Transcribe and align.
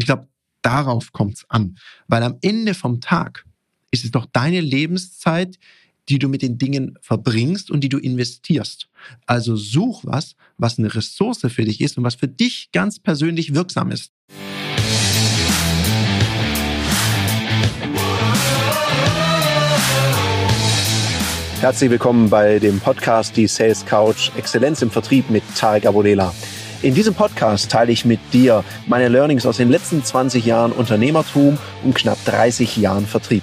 Und 0.00 0.04
ich 0.04 0.06
glaube, 0.06 0.28
darauf 0.62 1.12
kommt 1.12 1.34
es 1.34 1.44
an. 1.50 1.76
Weil 2.08 2.22
am 2.22 2.38
Ende 2.40 2.72
vom 2.72 3.02
Tag 3.02 3.44
ist 3.90 4.02
es 4.02 4.10
doch 4.10 4.24
deine 4.24 4.62
Lebenszeit, 4.62 5.58
die 6.08 6.18
du 6.18 6.26
mit 6.26 6.40
den 6.40 6.56
Dingen 6.56 6.98
verbringst 7.02 7.70
und 7.70 7.82
die 7.82 7.90
du 7.90 7.98
investierst. 7.98 8.88
Also 9.26 9.56
such 9.56 10.00
was, 10.04 10.36
was 10.56 10.78
eine 10.78 10.94
Ressource 10.94 11.40
für 11.40 11.64
dich 11.66 11.82
ist 11.82 11.98
und 11.98 12.04
was 12.04 12.14
für 12.14 12.28
dich 12.28 12.70
ganz 12.72 12.98
persönlich 12.98 13.52
wirksam 13.52 13.90
ist. 13.90 14.10
Herzlich 21.60 21.90
willkommen 21.90 22.30
bei 22.30 22.58
dem 22.58 22.80
Podcast 22.80 23.36
Die 23.36 23.46
Sales 23.46 23.84
Couch 23.84 24.30
Exzellenz 24.34 24.80
im 24.80 24.90
Vertrieb 24.90 25.28
mit 25.28 25.42
Tarek 25.56 25.84
Abodela. 25.84 26.32
In 26.82 26.94
diesem 26.94 27.12
Podcast 27.12 27.70
teile 27.70 27.92
ich 27.92 28.06
mit 28.06 28.20
dir 28.32 28.64
meine 28.86 29.08
Learnings 29.08 29.44
aus 29.44 29.58
den 29.58 29.68
letzten 29.68 30.02
20 30.02 30.46
Jahren 30.46 30.72
Unternehmertum 30.72 31.58
und 31.84 31.94
knapp 31.94 32.16
30 32.24 32.78
Jahren 32.78 33.04
Vertrieb. 33.06 33.42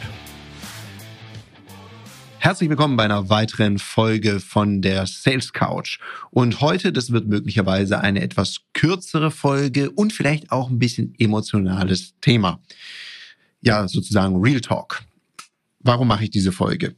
Herzlich 2.40 2.68
willkommen 2.68 2.98
bei 2.98 3.04
einer 3.04 3.30
weiteren 3.30 3.78
Folge 3.78 4.40
von 4.40 4.82
der 4.82 5.06
Sales 5.06 5.54
Couch. 5.54 6.00
Und 6.32 6.62
heute, 6.62 6.92
das 6.92 7.12
wird 7.12 7.28
möglicherweise 7.28 8.02
eine 8.02 8.24
etwas 8.24 8.62
kürzere 8.74 9.30
Folge 9.30 9.92
und 9.92 10.14
vielleicht 10.14 10.52
auch 10.52 10.72
ein 10.72 10.80
bisschen 10.80 11.14
emotionales 11.20 12.16
Thema. 12.22 12.60
Ja, 13.62 13.88
sozusagen 13.88 14.42
Real 14.42 14.62
Talk. 14.62 15.04
Warum 15.82 16.08
mache 16.08 16.24
ich 16.24 16.32
diese 16.32 16.52
Folge? 16.52 16.96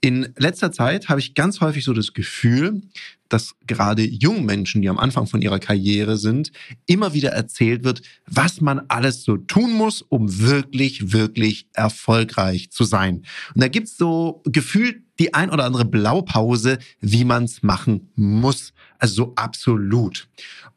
In 0.00 0.32
letzter 0.36 0.70
Zeit 0.70 1.08
habe 1.08 1.18
ich 1.18 1.34
ganz 1.34 1.60
häufig 1.60 1.84
so 1.84 1.92
das 1.92 2.12
Gefühl, 2.12 2.82
dass 3.28 3.54
gerade 3.66 4.02
jungen 4.02 4.46
Menschen, 4.46 4.82
die 4.82 4.88
am 4.88 4.98
Anfang 4.98 5.26
von 5.26 5.42
ihrer 5.42 5.58
Karriere 5.58 6.16
sind, 6.16 6.50
immer 6.86 7.14
wieder 7.14 7.30
erzählt 7.30 7.84
wird, 7.84 8.02
was 8.26 8.60
man 8.60 8.80
alles 8.88 9.24
so 9.24 9.36
tun 9.36 9.72
muss, 9.72 10.02
um 10.02 10.40
wirklich, 10.40 11.12
wirklich 11.12 11.68
erfolgreich 11.74 12.70
zu 12.70 12.84
sein. 12.84 13.24
Und 13.54 13.62
da 13.62 13.68
gibt's 13.68 13.96
so 13.96 14.42
gefühlt 14.44 15.02
die 15.18 15.34
ein 15.34 15.50
oder 15.50 15.64
andere 15.64 15.84
Blaupause, 15.84 16.78
wie 17.00 17.24
man's 17.24 17.62
machen 17.62 18.10
muss. 18.14 18.72
Also 18.98 19.14
so 19.14 19.32
absolut. 19.34 20.28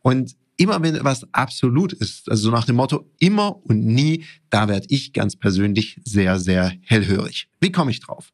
Und 0.02 0.36
immer 0.58 0.82
wenn 0.82 0.96
etwas 0.96 1.28
absolut 1.32 1.94
ist, 1.94 2.30
also 2.30 2.44
so 2.44 2.52
nach 2.52 2.66
dem 2.66 2.76
Motto 2.76 3.10
immer 3.20 3.64
und 3.66 3.86
nie, 3.86 4.26
da 4.50 4.68
werde 4.68 4.88
ich 4.90 5.14
ganz 5.14 5.36
persönlich 5.36 6.00
sehr, 6.04 6.40
sehr 6.40 6.74
hellhörig. 6.82 7.50
Wie 7.60 7.72
komme 7.72 7.92
ich 7.92 8.00
drauf? 8.00 8.32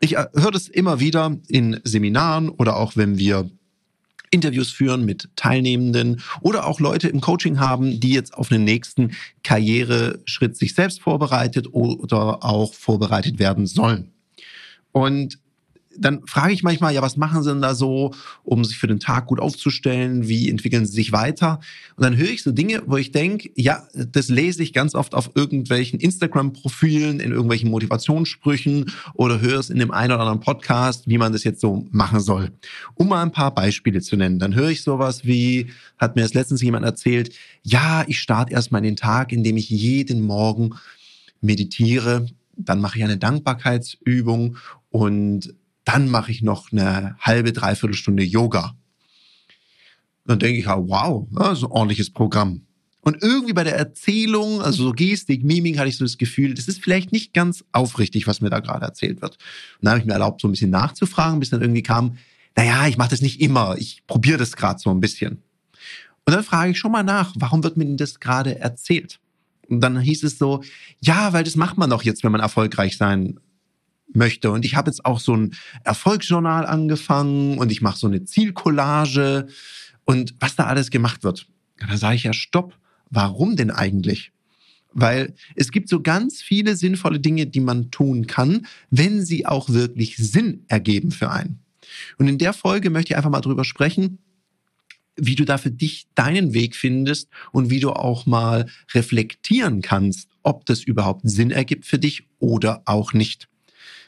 Ich 0.00 0.16
äh, 0.16 0.26
höre 0.34 0.50
das 0.50 0.68
immer 0.68 1.00
wieder 1.00 1.36
in 1.48 1.80
Seminaren 1.84 2.48
oder 2.48 2.76
auch 2.76 2.96
wenn 2.96 3.18
wir 3.18 3.50
Interviews 4.30 4.72
führen 4.72 5.04
mit 5.04 5.28
Teilnehmenden 5.36 6.20
oder 6.40 6.66
auch 6.66 6.80
Leute 6.80 7.08
im 7.08 7.20
Coaching 7.20 7.60
haben, 7.60 8.00
die 8.00 8.12
jetzt 8.12 8.34
auf 8.34 8.48
den 8.48 8.64
nächsten 8.64 9.12
Karriereschritt 9.44 10.56
sich 10.56 10.74
selbst 10.74 11.00
vorbereitet 11.00 11.68
oder 11.70 12.44
auch 12.44 12.74
vorbereitet 12.74 13.38
werden 13.38 13.66
sollen. 13.66 14.10
Und 14.90 15.38
dann 15.98 16.26
frage 16.26 16.52
ich 16.52 16.62
manchmal, 16.62 16.94
ja, 16.94 17.02
was 17.02 17.16
machen 17.16 17.42
sie 17.42 17.50
denn 17.50 17.62
da 17.62 17.74
so, 17.74 18.12
um 18.42 18.64
sich 18.64 18.78
für 18.78 18.86
den 18.86 19.00
Tag 19.00 19.26
gut 19.26 19.40
aufzustellen? 19.40 20.28
Wie 20.28 20.48
entwickeln 20.48 20.86
sie 20.86 20.92
sich 20.92 21.12
weiter? 21.12 21.60
Und 21.96 22.04
dann 22.04 22.16
höre 22.16 22.30
ich 22.30 22.42
so 22.42 22.52
Dinge, 22.52 22.82
wo 22.86 22.96
ich 22.96 23.12
denke, 23.12 23.50
ja, 23.54 23.86
das 23.94 24.28
lese 24.28 24.62
ich 24.62 24.72
ganz 24.72 24.94
oft 24.94 25.14
auf 25.14 25.30
irgendwelchen 25.34 26.00
Instagram-Profilen, 26.00 27.20
in 27.20 27.30
irgendwelchen 27.30 27.70
Motivationssprüchen 27.70 28.92
oder 29.14 29.40
höre 29.40 29.60
es 29.60 29.70
in 29.70 29.78
dem 29.78 29.90
einen 29.90 30.12
oder 30.12 30.20
anderen 30.20 30.40
Podcast, 30.40 31.08
wie 31.08 31.18
man 31.18 31.32
das 31.32 31.44
jetzt 31.44 31.60
so 31.60 31.86
machen 31.90 32.20
soll. 32.20 32.50
Um 32.94 33.08
mal 33.08 33.22
ein 33.22 33.32
paar 33.32 33.54
Beispiele 33.54 34.00
zu 34.00 34.16
nennen, 34.16 34.38
dann 34.38 34.54
höre 34.54 34.70
ich 34.70 34.82
sowas 34.82 35.24
wie, 35.24 35.68
hat 35.98 36.16
mir 36.16 36.22
das 36.22 36.34
letztens 36.34 36.62
jemand 36.62 36.84
erzählt, 36.84 37.34
ja, 37.62 38.04
ich 38.06 38.18
starte 38.18 38.52
erstmal 38.52 38.82
den 38.82 38.96
Tag, 38.96 39.32
indem 39.32 39.56
ich 39.56 39.70
jeden 39.70 40.20
Morgen 40.22 40.74
meditiere, 41.40 42.26
dann 42.56 42.80
mache 42.80 42.98
ich 42.98 43.04
eine 43.04 43.18
Dankbarkeitsübung 43.18 44.56
und 44.90 45.54
dann 45.84 46.08
mache 46.08 46.30
ich 46.30 46.42
noch 46.42 46.72
eine 46.72 47.16
halbe, 47.20 47.52
dreiviertel 47.52 47.94
Stunde 47.94 48.22
Yoga. 48.22 48.74
Dann 50.26 50.38
denke 50.38 50.58
ich, 50.58 50.66
wow, 50.66 51.28
das 51.30 51.58
ist 51.58 51.64
ein 51.64 51.70
ordentliches 51.70 52.10
Programm. 52.10 52.62
Und 53.02 53.22
irgendwie 53.22 53.52
bei 53.52 53.64
der 53.64 53.76
Erzählung, 53.76 54.62
also 54.62 54.84
so 54.84 54.92
Gestik, 54.92 55.44
Mimik, 55.44 55.78
hatte 55.78 55.90
ich 55.90 55.98
so 55.98 56.06
das 56.06 56.16
Gefühl, 56.16 56.54
das 56.54 56.68
ist 56.68 56.82
vielleicht 56.82 57.12
nicht 57.12 57.34
ganz 57.34 57.62
aufrichtig, 57.72 58.26
was 58.26 58.40
mir 58.40 58.48
da 58.48 58.60
gerade 58.60 58.86
erzählt 58.86 59.20
wird. 59.20 59.34
Und 59.34 59.82
dann 59.82 59.90
habe 59.90 60.00
ich 60.00 60.06
mir 60.06 60.14
erlaubt, 60.14 60.40
so 60.40 60.48
ein 60.48 60.52
bisschen 60.52 60.70
nachzufragen, 60.70 61.38
bis 61.38 61.50
dann 61.50 61.60
irgendwie 61.60 61.82
kam, 61.82 62.16
naja, 62.56 62.86
ich 62.86 62.96
mache 62.96 63.10
das 63.10 63.20
nicht 63.20 63.42
immer, 63.42 63.76
ich 63.76 64.06
probiere 64.06 64.38
das 64.38 64.56
gerade 64.56 64.78
so 64.78 64.90
ein 64.90 65.00
bisschen. 65.00 65.42
Und 66.24 66.32
dann 66.32 66.42
frage 66.42 66.70
ich 66.70 66.78
schon 66.78 66.92
mal 66.92 67.02
nach, 67.02 67.34
warum 67.36 67.62
wird 67.62 67.76
mir 67.76 67.84
denn 67.84 67.98
das 67.98 68.20
gerade 68.20 68.58
erzählt? 68.58 69.20
Und 69.68 69.80
dann 69.80 70.00
hieß 70.00 70.24
es 70.24 70.38
so, 70.38 70.62
ja, 71.00 71.34
weil 71.34 71.44
das 71.44 71.56
macht 71.56 71.76
man 71.76 71.90
doch 71.90 72.02
jetzt, 72.02 72.24
wenn 72.24 72.32
man 72.32 72.40
erfolgreich 72.40 72.96
sein 72.96 73.38
möchte. 74.16 74.50
Und 74.50 74.64
ich 74.64 74.76
habe 74.76 74.90
jetzt 74.90 75.04
auch 75.04 75.20
so 75.20 75.36
ein 75.36 75.54
Erfolgsjournal 75.84 76.66
angefangen 76.66 77.58
und 77.58 77.72
ich 77.72 77.82
mache 77.82 77.98
so 77.98 78.06
eine 78.06 78.24
Zielcollage 78.24 79.46
und 80.04 80.34
was 80.40 80.56
da 80.56 80.64
alles 80.64 80.90
gemacht 80.90 81.24
wird. 81.24 81.46
Da 81.78 81.96
sage 81.96 82.16
ich 82.16 82.24
ja, 82.24 82.32
stopp, 82.32 82.76
warum 83.10 83.56
denn 83.56 83.70
eigentlich? 83.70 84.32
Weil 84.92 85.34
es 85.56 85.72
gibt 85.72 85.88
so 85.88 86.00
ganz 86.00 86.40
viele 86.40 86.76
sinnvolle 86.76 87.18
Dinge, 87.18 87.46
die 87.46 87.60
man 87.60 87.90
tun 87.90 88.26
kann, 88.26 88.66
wenn 88.90 89.24
sie 89.24 89.46
auch 89.46 89.68
wirklich 89.68 90.16
Sinn 90.16 90.64
ergeben 90.68 91.10
für 91.10 91.30
einen. 91.30 91.58
Und 92.16 92.28
in 92.28 92.38
der 92.38 92.52
Folge 92.52 92.90
möchte 92.90 93.12
ich 93.12 93.16
einfach 93.16 93.30
mal 93.30 93.40
drüber 93.40 93.64
sprechen, 93.64 94.18
wie 95.16 95.34
du 95.34 95.44
da 95.44 95.58
für 95.58 95.70
dich 95.70 96.06
deinen 96.14 96.54
Weg 96.54 96.74
findest 96.76 97.28
und 97.52 97.70
wie 97.70 97.80
du 97.80 97.90
auch 97.90 98.26
mal 98.26 98.66
reflektieren 98.92 99.80
kannst, 99.80 100.28
ob 100.42 100.66
das 100.66 100.82
überhaupt 100.82 101.22
Sinn 101.24 101.50
ergibt 101.50 101.86
für 101.86 101.98
dich 101.98 102.26
oder 102.38 102.82
auch 102.84 103.12
nicht. 103.12 103.48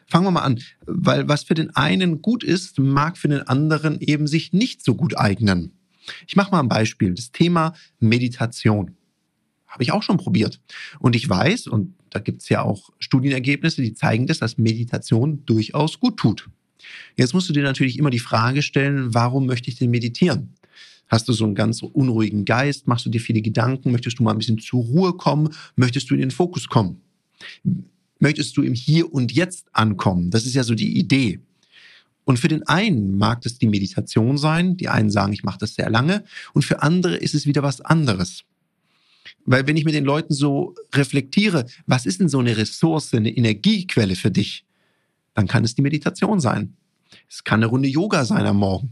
Fangen 0.06 0.25
wir 0.25 0.31
mal 0.31 0.43
an, 0.43 0.61
weil 0.87 1.28
was 1.28 1.44
für 1.44 1.55
den 1.55 1.75
einen 1.75 2.22
gut 2.22 2.44
ist, 2.44 2.78
mag 2.78 3.19
für 3.19 3.28
den 3.28 3.43
anderen 3.43 4.00
eben 4.00 4.27
sich 4.27 4.53
nicht 4.53 4.84
so 4.84 4.94
gut 4.94 5.19
eignen. 5.19 5.72
Ich 6.27 6.37
mache 6.37 6.53
mal 6.53 6.61
ein 6.61 6.69
Beispiel. 6.69 7.12
Das 7.15 7.33
Thema 7.33 7.75
Meditation 7.99 8.97
habe 9.67 9.83
ich 9.83 9.93
auch 9.93 10.03
schon 10.03 10.17
probiert. 10.17 10.61
Und 11.00 11.17
ich 11.17 11.28
weiß, 11.28 11.67
und 11.67 11.94
da 12.11 12.21
gibt 12.21 12.43
es 12.43 12.49
ja 12.49 12.62
auch 12.62 12.91
Studienergebnisse, 12.99 13.83
die 13.83 13.94
zeigen 13.94 14.27
das, 14.27 14.39
dass 14.39 14.59
Meditation 14.59 15.44
durchaus 15.44 15.99
gut 15.99 16.17
tut. 16.17 16.49
Jetzt 17.17 17.34
musst 17.34 17.49
du 17.49 17.53
dir 17.53 17.65
natürlich 17.65 17.99
immer 17.99 18.11
die 18.11 18.21
Frage 18.21 18.62
stellen, 18.62 19.12
warum 19.12 19.47
möchte 19.47 19.69
ich 19.69 19.77
denn 19.77 19.91
meditieren? 19.91 20.55
Hast 21.09 21.28
du 21.28 21.33
so 21.33 21.44
einen 21.44 21.55
ganz 21.55 21.83
unruhigen 21.83 22.44
Geist? 22.44 22.87
Machst 22.87 23.06
du 23.06 23.11
dir 23.11 23.21
viele 23.21 23.43
Gedanken? 23.43 23.93
Möchtest 23.93 24.19
du 24.19 24.23
mal 24.23 24.33
ein 24.33 24.38
bisschen 24.38 24.59
zur 24.59 24.83
Ruhe 24.83 25.12
kommen? 25.12 25.50
Möchtest 25.77 26.11
du 26.11 26.15
in 26.15 26.21
den 26.21 26.31
Fokus 26.31 26.69
kommen? 26.69 27.00
Möchtest 28.19 28.56
du 28.56 28.62
im 28.62 28.75
Hier 28.75 29.12
und 29.12 29.32
Jetzt 29.32 29.66
ankommen. 29.72 30.31
Das 30.31 30.47
ist 30.47 30.54
ja 30.54 30.62
so 30.62 30.75
die 30.75 30.99
Idee. 30.99 31.41
Und 32.25 32.38
für 32.41 32.49
den 32.49 32.65
einen 32.65 33.19
mag 33.19 33.43
das 33.43 33.59
die 33.59 33.69
Meditation 33.69 34.37
sein. 34.37 34.77
Die 34.77 34.88
einen 34.88 35.10
sagen, 35.10 35.32
ich 35.32 35.44
mache 35.44 35.59
das 35.59 35.75
sehr 35.75 35.88
lange. 35.88 36.25
Und 36.55 36.65
für 36.65 36.82
andere 36.82 37.16
ist 37.16 37.34
es 37.34 37.47
wieder 37.47 37.62
was 37.62 37.81
anderes. 37.81 38.43
Weil 39.44 39.66
wenn 39.69 39.76
ich 39.76 39.84
mit 39.84 39.94
den 39.94 40.05
Leuten 40.05 40.34
so 40.34 40.75
reflektiere, 40.93 41.66
was 41.87 42.05
ist 42.05 42.21
denn 42.21 42.28
so 42.28 42.41
eine 42.41 42.56
Ressource, 42.56 43.15
eine 43.15 43.31
Energiequelle 43.31 44.16
für 44.16 44.32
dich? 44.32 44.65
Dann 45.34 45.47
kann 45.47 45.65
es 45.65 45.76
die 45.76 45.82
Meditation 45.82 46.41
sein. 46.41 46.75
Es 47.28 47.44
kann 47.44 47.60
eine 47.60 47.66
Runde 47.66 47.88
Yoga 47.88 48.25
sein 48.25 48.44
am 48.44 48.56
Morgen. 48.56 48.91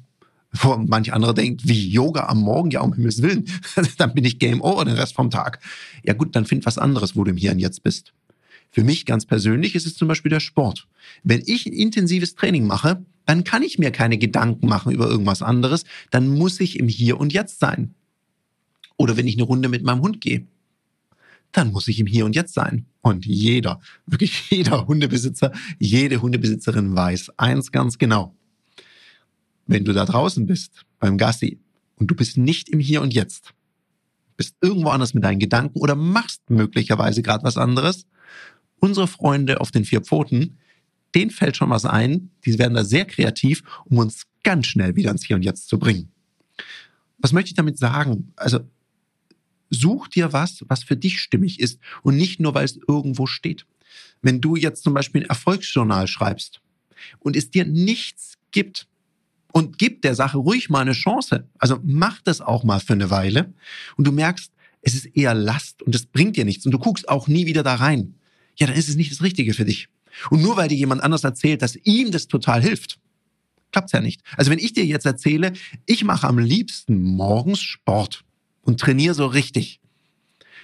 Wo 0.53 0.77
manch 0.77 1.13
andere 1.13 1.35
denkt, 1.35 1.67
wie 1.67 1.89
Yoga 1.89 2.27
am 2.27 2.41
Morgen? 2.41 2.71
Ja, 2.71 2.83
um 2.83 2.93
Himmels 2.93 3.21
Willen. 3.21 3.47
dann 3.99 4.15
bin 4.15 4.25
ich 4.25 4.39
Game 4.39 4.61
Over 4.61 4.85
den 4.85 4.95
Rest 4.95 5.15
vom 5.15 5.31
Tag. 5.31 5.59
Ja 6.05 6.13
gut, 6.13 6.37
dann 6.37 6.47
find 6.47 6.65
was 6.67 6.79
anderes, 6.79 7.17
wo 7.17 7.25
du 7.25 7.33
im 7.33 7.37
Hier 7.37 7.51
und 7.51 7.59
Jetzt 7.59 7.83
bist. 7.83 8.13
Für 8.75 8.83
mich 8.83 9.07
ganz 9.07 9.25
persönlich 9.25 9.77
ist 9.77 9.87
es 9.87 9.95
zum 9.95 10.09
Beispiel 10.09 10.31
der 10.31 10.41
Sport. 10.41 10.89
Wenn 11.23 11.45
ich 11.47 11.65
ein 11.65 11.73
intensives 11.73 12.35
Training 12.35 12.67
mache, 12.67 13.07
dann 13.25 13.45
kann 13.45 13.63
ich 13.63 13.79
mir 13.79 13.93
keine 13.93 14.19
Gedanken 14.19 14.67
machen 14.67 14.93
über 14.93 15.09
irgendwas 15.09 15.43
anderes. 15.43 15.85
Dann 16.11 16.27
muss 16.27 16.59
ich 16.59 16.81
im 16.81 16.89
Hier 16.89 17.21
und 17.21 17.33
Jetzt 17.33 17.61
sein. 17.61 17.95
Oder 18.97 19.17
wenn 19.17 19.29
ich 19.29 19.37
eine 19.37 19.45
Runde 19.45 19.69
mit 19.69 19.85
meinem 19.85 20.01
Hund 20.01 20.21
gehe, 20.21 20.49
dann 21.53 21.71
muss 21.71 21.87
ich 21.87 22.01
im 22.01 22.09
Hier 22.09 22.25
und 22.25 22.35
Jetzt 22.35 22.53
sein. 22.53 22.87
Und 23.01 23.25
jeder, 23.27 23.81
wirklich 24.07 24.43
jeder 24.51 24.89
Hundebesitzer, 24.89 25.53
jede 25.79 26.21
Hundebesitzerin 26.21 26.97
weiß 26.97 27.39
eins 27.39 27.71
ganz 27.71 27.97
genau. 27.97 28.35
Wenn 29.69 29.85
du 29.85 29.93
da 29.93 30.05
draußen 30.05 30.47
bist, 30.47 30.85
beim 30.99 31.17
Gassi, 31.17 31.61
und 31.95 32.11
du 32.11 32.17
bist 32.17 32.39
nicht 32.39 32.69
im 32.71 32.81
Hier 32.81 33.03
und 33.03 33.15
Jetzt, 33.15 33.55
bist 34.37 34.57
irgendwo 34.61 34.89
anders 34.89 35.15
mit 35.15 35.23
deinen 35.23 35.39
Gedanken 35.39 35.79
oder 35.79 35.95
machst 35.95 36.51
möglicherweise 36.51 37.23
gerade 37.23 37.45
was 37.45 37.57
anderes, 37.57 38.05
unsere 38.85 39.09
Freunde 39.09 39.63
auf 39.63 39.71
den 39.71 39.87
vier 39.87 40.03
Pfoten, 40.03 40.59
denen 41.15 41.31
fällt 41.31 41.57
schon 41.57 41.71
was 41.71 41.87
ein. 41.87 42.31
Die 42.45 42.59
werden 42.59 42.75
da 42.75 42.85
sehr 42.85 43.07
kreativ, 43.07 43.63
um 43.87 43.97
uns 43.99 44.27
ganz 44.43 44.67
schnell 44.67 44.95
wieder 44.95 45.11
ins 45.11 45.25
Hier 45.25 45.37
und 45.37 45.43
Jetzt 45.43 45.69
zu 45.69 45.79
bringen. 45.79 46.13
Was 47.19 47.33
möchte 47.33 47.49
ich 47.49 47.55
damit 47.55 47.79
sagen? 47.79 48.33
Also 48.37 48.61
such 49.71 50.09
dir 50.09 50.35
was, 50.35 50.65
was 50.69 50.85
für 50.85 50.99
dich 50.99 51.19
stimmig 51.19 51.61
ist 51.61 51.81
und 52.03 52.17
nicht 52.17 52.41
nur, 52.41 52.55
weil 52.55 52.67
es 52.67 52.79
irgendwo 52.87 53.27
steht. 53.27 53.65
Wenn 54.21 54.43
du 54.43 54.55
jetzt 54.55 54.83
zum 54.83 54.93
Beispiel 54.93 55.23
ein 55.23 55.31
Erfolgsjournal 55.31 56.07
schreibst 56.07 56.61
und 57.21 57.37
es 57.37 57.51
dir 57.51 57.65
nichts 57.65 58.35
gibt 58.51 58.87
und 59.53 59.79
gib 59.79 60.03
der 60.03 60.15
Sache 60.15 60.37
ruhig 60.37 60.69
mal 60.69 60.81
eine 60.81 60.93
Chance, 60.93 61.49
also 61.59 61.79
mach 61.83 62.21
das 62.21 62.43
auch 62.43 62.65
mal 62.65 62.81
für 62.81 62.93
eine 62.93 63.09
Weile 63.09 63.55
und 63.97 64.07
du 64.07 64.13
merkst, 64.13 64.53
es 64.83 64.95
ist 64.95 65.07
eher 65.17 65.33
Last 65.33 65.83
und 65.83 65.95
es 65.95 66.05
bringt 66.05 66.37
dir 66.37 66.45
nichts 66.45 66.67
und 66.67 66.73
du 66.73 66.79
guckst 66.79 67.09
auch 67.09 67.29
nie 67.29 67.47
wieder 67.47 67.63
da 67.63 67.77
rein, 67.77 68.15
ja, 68.57 68.67
dann 68.67 68.77
ist 68.77 68.89
es 68.89 68.97
nicht 68.97 69.11
das 69.11 69.23
Richtige 69.23 69.55
für 69.55 69.65
dich. 69.65 69.89
Und 70.31 70.43
nur 70.43 70.57
weil 70.57 70.69
dir 70.69 70.77
jemand 70.77 71.03
anders 71.03 71.25
erzählt, 71.25 71.63
dass 71.63 71.77
ihm 71.77 72.11
das 72.11 72.29
total 72.29 72.63
hilft, 72.63 72.99
klappt's 73.73 73.93
ja 73.93 74.01
nicht. 74.01 74.21
Also 74.37 74.51
wenn 74.51 74.59
ich 74.59 74.73
dir 74.73 74.85
jetzt 74.85 75.07
erzähle, 75.07 75.53
ich 75.87 76.05
mache 76.05 76.29
am 76.29 76.39
liebsten 76.39 77.03
morgens 77.03 77.61
Sport 77.61 78.25
und 78.63 78.81
trainiere 78.81 79.15
so 79.15 79.27
richtig. 79.27 79.81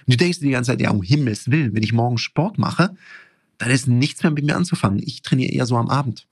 Und 0.07 0.13
du 0.13 0.17
denkst 0.17 0.39
dir 0.39 0.45
die 0.45 0.51
ganze 0.51 0.71
Zeit, 0.71 0.81
ja, 0.81 0.89
um 0.89 1.03
Himmels 1.03 1.51
Willen, 1.51 1.75
wenn 1.75 1.83
ich 1.83 1.93
morgens 1.93 2.21
Sport 2.21 2.57
mache, 2.57 2.95
dann 3.57 3.69
ist 3.69 3.87
nichts 3.87 4.23
mehr 4.23 4.31
mit 4.31 4.45
mir 4.45 4.55
anzufangen. 4.55 5.01
Ich 5.05 5.21
trainiere 5.21 5.51
eher 5.51 5.65
so 5.65 5.75
am 5.77 5.89
Abend. 5.89 6.25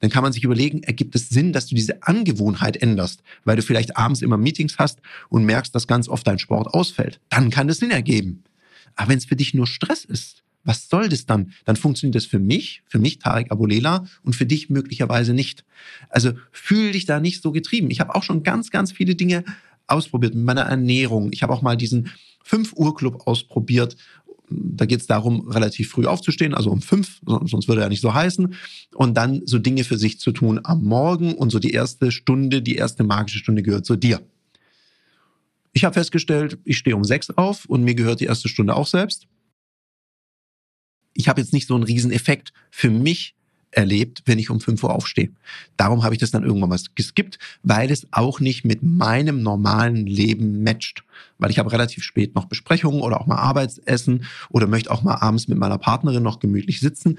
Dann 0.00 0.10
kann 0.10 0.22
man 0.22 0.32
sich 0.32 0.44
überlegen, 0.44 0.82
ergibt 0.82 1.14
es 1.14 1.28
Sinn, 1.28 1.52
dass 1.52 1.66
du 1.66 1.74
diese 1.74 2.02
Angewohnheit 2.02 2.76
änderst, 2.76 3.22
weil 3.44 3.56
du 3.56 3.62
vielleicht 3.62 3.96
abends 3.96 4.22
immer 4.22 4.36
Meetings 4.36 4.78
hast 4.78 5.00
und 5.28 5.44
merkst, 5.44 5.74
dass 5.74 5.86
ganz 5.86 6.08
oft 6.08 6.26
dein 6.26 6.38
Sport 6.38 6.68
ausfällt. 6.68 7.20
Dann 7.28 7.50
kann 7.50 7.68
das 7.68 7.78
Sinn 7.78 7.90
ergeben. 7.90 8.44
Aber 8.94 9.08
wenn 9.10 9.18
es 9.18 9.24
für 9.24 9.36
dich 9.36 9.52
nur 9.52 9.66
Stress 9.66 10.04
ist, 10.04 10.42
was 10.64 10.88
soll 10.88 11.08
das 11.08 11.26
dann? 11.26 11.52
Dann 11.64 11.76
funktioniert 11.76 12.14
das 12.14 12.26
für 12.26 12.38
mich, 12.38 12.82
für 12.86 12.98
mich 12.98 13.18
Tarek 13.18 13.50
Abulela 13.50 14.04
und 14.22 14.36
für 14.36 14.46
dich 14.46 14.70
möglicherweise 14.70 15.32
nicht. 15.32 15.64
Also 16.08 16.32
fühl 16.52 16.92
dich 16.92 17.06
da 17.06 17.20
nicht 17.20 17.42
so 17.42 17.52
getrieben. 17.52 17.90
Ich 17.90 18.00
habe 18.00 18.14
auch 18.14 18.22
schon 18.22 18.42
ganz, 18.42 18.70
ganz 18.70 18.92
viele 18.92 19.14
Dinge 19.14 19.44
ausprobiert 19.86 20.34
mit 20.34 20.44
meiner 20.44 20.62
Ernährung. 20.62 21.30
Ich 21.32 21.42
habe 21.42 21.52
auch 21.52 21.62
mal 21.62 21.76
diesen 21.76 22.10
5 22.44 22.74
Uhr 22.74 22.94
Club 22.94 23.26
ausprobiert 23.26 23.96
da 24.50 24.84
geht 24.84 25.00
es 25.00 25.06
darum, 25.06 25.48
relativ 25.48 25.90
früh 25.90 26.06
aufzustehen, 26.06 26.54
also 26.54 26.70
um 26.70 26.82
fünf, 26.82 27.20
sonst 27.24 27.68
würde 27.68 27.82
er 27.82 27.88
nicht 27.88 28.00
so 28.00 28.12
heißen, 28.12 28.54
und 28.94 29.14
dann 29.14 29.42
so 29.46 29.58
Dinge 29.58 29.84
für 29.84 29.96
sich 29.96 30.18
zu 30.18 30.32
tun 30.32 30.60
am 30.64 30.82
Morgen 30.82 31.34
und 31.34 31.50
so 31.50 31.58
die 31.58 31.70
erste 31.70 32.10
Stunde, 32.10 32.60
die 32.60 32.76
erste 32.76 33.04
magische 33.04 33.38
Stunde 33.38 33.62
gehört 33.62 33.86
zu 33.86 33.96
dir. 33.96 34.20
Ich 35.72 35.84
habe 35.84 35.94
festgestellt, 35.94 36.58
ich 36.64 36.78
stehe 36.78 36.96
um 36.96 37.04
sechs 37.04 37.30
auf 37.30 37.64
und 37.66 37.84
mir 37.84 37.94
gehört 37.94 38.20
die 38.20 38.24
erste 38.24 38.48
Stunde 38.48 38.74
auch 38.74 38.88
selbst. 38.88 39.28
Ich 41.14 41.28
habe 41.28 41.40
jetzt 41.40 41.52
nicht 41.52 41.66
so 41.66 41.74
einen 41.74 41.84
riesen 41.84 42.12
Effekt. 42.12 42.52
Für 42.70 42.90
mich 42.90 43.34
erlebt, 43.72 44.22
wenn 44.26 44.38
ich 44.38 44.50
um 44.50 44.60
5 44.60 44.82
Uhr 44.82 44.94
aufstehe. 44.94 45.30
Darum 45.76 46.02
habe 46.02 46.14
ich 46.14 46.20
das 46.20 46.30
dann 46.30 46.44
irgendwann 46.44 46.70
mal 46.70 46.80
geskippt, 46.94 47.38
weil 47.62 47.90
es 47.90 48.06
auch 48.10 48.40
nicht 48.40 48.64
mit 48.64 48.82
meinem 48.82 49.42
normalen 49.42 50.06
Leben 50.06 50.62
matcht. 50.62 51.04
Weil 51.38 51.50
ich 51.50 51.58
habe 51.58 51.72
relativ 51.72 52.04
spät 52.04 52.34
noch 52.34 52.46
Besprechungen 52.46 53.00
oder 53.00 53.20
auch 53.20 53.26
mal 53.26 53.36
Arbeitsessen 53.36 54.24
oder 54.50 54.66
möchte 54.66 54.90
auch 54.90 55.02
mal 55.02 55.16
abends 55.16 55.48
mit 55.48 55.58
meiner 55.58 55.78
Partnerin 55.78 56.22
noch 56.22 56.40
gemütlich 56.40 56.80
sitzen. 56.80 57.18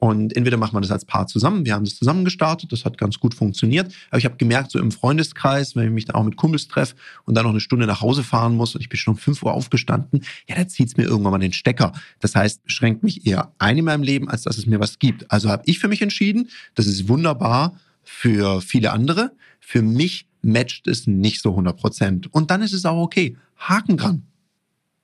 Und 0.00 0.34
entweder 0.34 0.56
macht 0.56 0.72
man 0.72 0.80
das 0.80 0.90
als 0.90 1.04
Paar 1.04 1.26
zusammen, 1.26 1.66
wir 1.66 1.74
haben 1.74 1.84
das 1.84 1.96
zusammen 1.96 2.24
gestartet, 2.24 2.72
das 2.72 2.86
hat 2.86 2.96
ganz 2.96 3.20
gut 3.20 3.34
funktioniert. 3.34 3.92
Aber 4.08 4.16
ich 4.16 4.24
habe 4.24 4.38
gemerkt, 4.38 4.70
so 4.70 4.78
im 4.78 4.92
Freundeskreis, 4.92 5.76
wenn 5.76 5.84
ich 5.84 5.90
mich 5.90 6.06
dann 6.06 6.16
auch 6.16 6.24
mit 6.24 6.36
Kumpels 6.36 6.68
treffe 6.68 6.96
und 7.26 7.34
dann 7.34 7.44
noch 7.44 7.50
eine 7.50 7.60
Stunde 7.60 7.86
nach 7.86 8.00
Hause 8.00 8.22
fahren 8.24 8.56
muss 8.56 8.74
und 8.74 8.80
ich 8.80 8.88
bin 8.88 8.96
schon 8.96 9.14
um 9.14 9.20
5 9.20 9.42
Uhr 9.42 9.52
aufgestanden, 9.52 10.24
ja, 10.48 10.56
da 10.56 10.66
zieht's 10.66 10.96
mir 10.96 11.04
irgendwann 11.04 11.32
mal 11.32 11.38
den 11.38 11.52
Stecker. 11.52 11.92
Das 12.18 12.34
heißt, 12.34 12.64
beschränkt 12.64 13.02
mich 13.02 13.26
eher 13.26 13.52
ein 13.58 13.76
in 13.76 13.84
meinem 13.84 14.02
Leben, 14.02 14.30
als 14.30 14.42
dass 14.42 14.56
es 14.56 14.64
mir 14.64 14.80
was 14.80 14.98
gibt. 14.98 15.30
Also 15.30 15.50
habe 15.50 15.64
ich 15.66 15.78
für 15.78 15.88
mich 15.88 16.00
entschieden, 16.00 16.48
das 16.74 16.86
ist 16.86 17.08
wunderbar 17.08 17.74
für 18.02 18.62
viele 18.62 18.92
andere. 18.92 19.32
Für 19.60 19.82
mich 19.82 20.29
matcht 20.42 20.86
es 20.86 21.06
nicht 21.06 21.42
so 21.42 21.50
100 21.50 21.76
Prozent. 21.76 22.32
Und 22.32 22.50
dann 22.50 22.62
ist 22.62 22.72
es 22.72 22.84
auch 22.84 23.00
okay. 23.00 23.36
Haken 23.56 23.96
dran. 23.96 24.22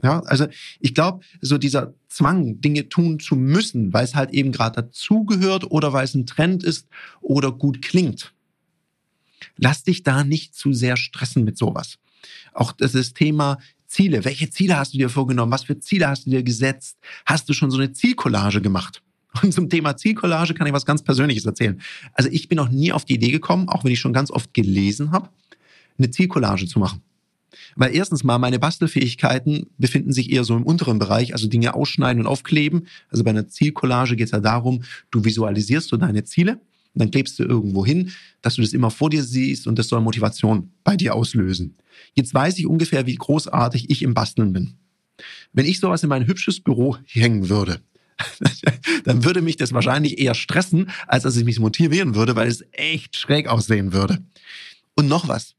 Ja, 0.02 0.20
also 0.20 0.46
ich 0.78 0.94
glaube, 0.94 1.24
so 1.40 1.56
dieser 1.56 1.94
Zwang, 2.08 2.60
Dinge 2.60 2.88
tun 2.88 3.18
zu 3.18 3.34
müssen, 3.34 3.92
weil 3.92 4.04
es 4.04 4.14
halt 4.14 4.30
eben 4.32 4.52
gerade 4.52 4.82
dazugehört 4.82 5.70
oder 5.70 5.92
weil 5.92 6.04
es 6.04 6.14
ein 6.14 6.26
Trend 6.26 6.64
ist 6.64 6.86
oder 7.22 7.50
gut 7.50 7.80
klingt. 7.82 8.34
Lass 9.56 9.84
dich 9.84 10.02
da 10.02 10.22
nicht 10.22 10.54
zu 10.54 10.72
sehr 10.72 10.96
stressen 10.96 11.44
mit 11.44 11.56
sowas. 11.56 11.98
Auch 12.52 12.72
das 12.72 12.94
ist 12.94 13.16
Thema 13.16 13.58
Ziele. 13.86 14.24
Welche 14.24 14.50
Ziele 14.50 14.76
hast 14.76 14.92
du 14.92 14.98
dir 14.98 15.08
vorgenommen? 15.08 15.52
Was 15.52 15.64
für 15.64 15.78
Ziele 15.78 16.08
hast 16.08 16.26
du 16.26 16.30
dir 16.30 16.42
gesetzt? 16.42 16.98
Hast 17.24 17.48
du 17.48 17.52
schon 17.52 17.70
so 17.70 17.78
eine 17.78 17.92
Zielcollage 17.92 18.60
gemacht? 18.60 19.02
Und 19.42 19.52
zum 19.52 19.68
Thema 19.68 19.96
Zielcollage 19.96 20.54
kann 20.54 20.66
ich 20.66 20.72
was 20.72 20.86
ganz 20.86 21.02
Persönliches 21.02 21.46
erzählen. 21.46 21.80
Also 22.12 22.28
ich 22.30 22.48
bin 22.48 22.56
noch 22.56 22.68
nie 22.68 22.92
auf 22.92 23.04
die 23.04 23.14
Idee 23.14 23.30
gekommen, 23.30 23.68
auch 23.68 23.84
wenn 23.84 23.92
ich 23.92 24.00
schon 24.00 24.12
ganz 24.12 24.30
oft 24.30 24.54
gelesen 24.54 25.12
habe, 25.12 25.28
eine 25.98 26.10
Zielcollage 26.10 26.66
zu 26.66 26.78
machen. 26.78 27.02
Weil 27.74 27.94
erstens 27.94 28.24
mal 28.24 28.38
meine 28.38 28.58
Bastelfähigkeiten 28.58 29.66
befinden 29.78 30.12
sich 30.12 30.32
eher 30.32 30.44
so 30.44 30.56
im 30.56 30.62
unteren 30.62 30.98
Bereich, 30.98 31.32
also 31.32 31.48
Dinge 31.48 31.74
ausschneiden 31.74 32.22
und 32.22 32.26
aufkleben. 32.26 32.86
Also 33.10 33.24
bei 33.24 33.30
einer 33.30 33.48
Zielcollage 33.48 34.16
geht 34.16 34.26
es 34.26 34.32
ja 34.32 34.40
darum, 34.40 34.82
du 35.10 35.24
visualisierst 35.24 35.88
so 35.88 35.96
deine 35.96 36.24
Ziele 36.24 36.52
und 36.52 37.00
dann 37.00 37.10
klebst 37.10 37.38
du 37.38 37.44
irgendwo 37.44 37.84
hin, 37.84 38.12
dass 38.40 38.54
du 38.54 38.62
das 38.62 38.72
immer 38.72 38.90
vor 38.90 39.10
dir 39.10 39.22
siehst 39.22 39.66
und 39.66 39.78
das 39.78 39.88
soll 39.88 40.00
Motivation 40.00 40.70
bei 40.84 40.96
dir 40.96 41.14
auslösen. 41.14 41.76
Jetzt 42.14 42.32
weiß 42.32 42.58
ich 42.58 42.66
ungefähr, 42.66 43.06
wie 43.06 43.16
großartig 43.16 43.90
ich 43.90 44.02
im 44.02 44.14
Basteln 44.14 44.52
bin. 44.52 44.74
Wenn 45.52 45.66
ich 45.66 45.80
sowas 45.80 46.02
in 46.02 46.08
mein 46.08 46.26
hübsches 46.26 46.60
Büro 46.60 46.96
hängen 47.06 47.48
würde, 47.48 47.80
dann 49.04 49.24
würde 49.24 49.42
mich 49.42 49.56
das 49.56 49.72
wahrscheinlich 49.72 50.18
eher 50.18 50.34
stressen, 50.34 50.90
als 51.06 51.24
dass 51.24 51.36
ich 51.36 51.44
mich 51.44 51.60
motivieren 51.60 52.14
würde, 52.14 52.36
weil 52.36 52.48
es 52.48 52.64
echt 52.72 53.16
schräg 53.16 53.48
aussehen 53.48 53.92
würde. 53.92 54.18
Und 54.94 55.08
noch 55.08 55.28
was. 55.28 55.54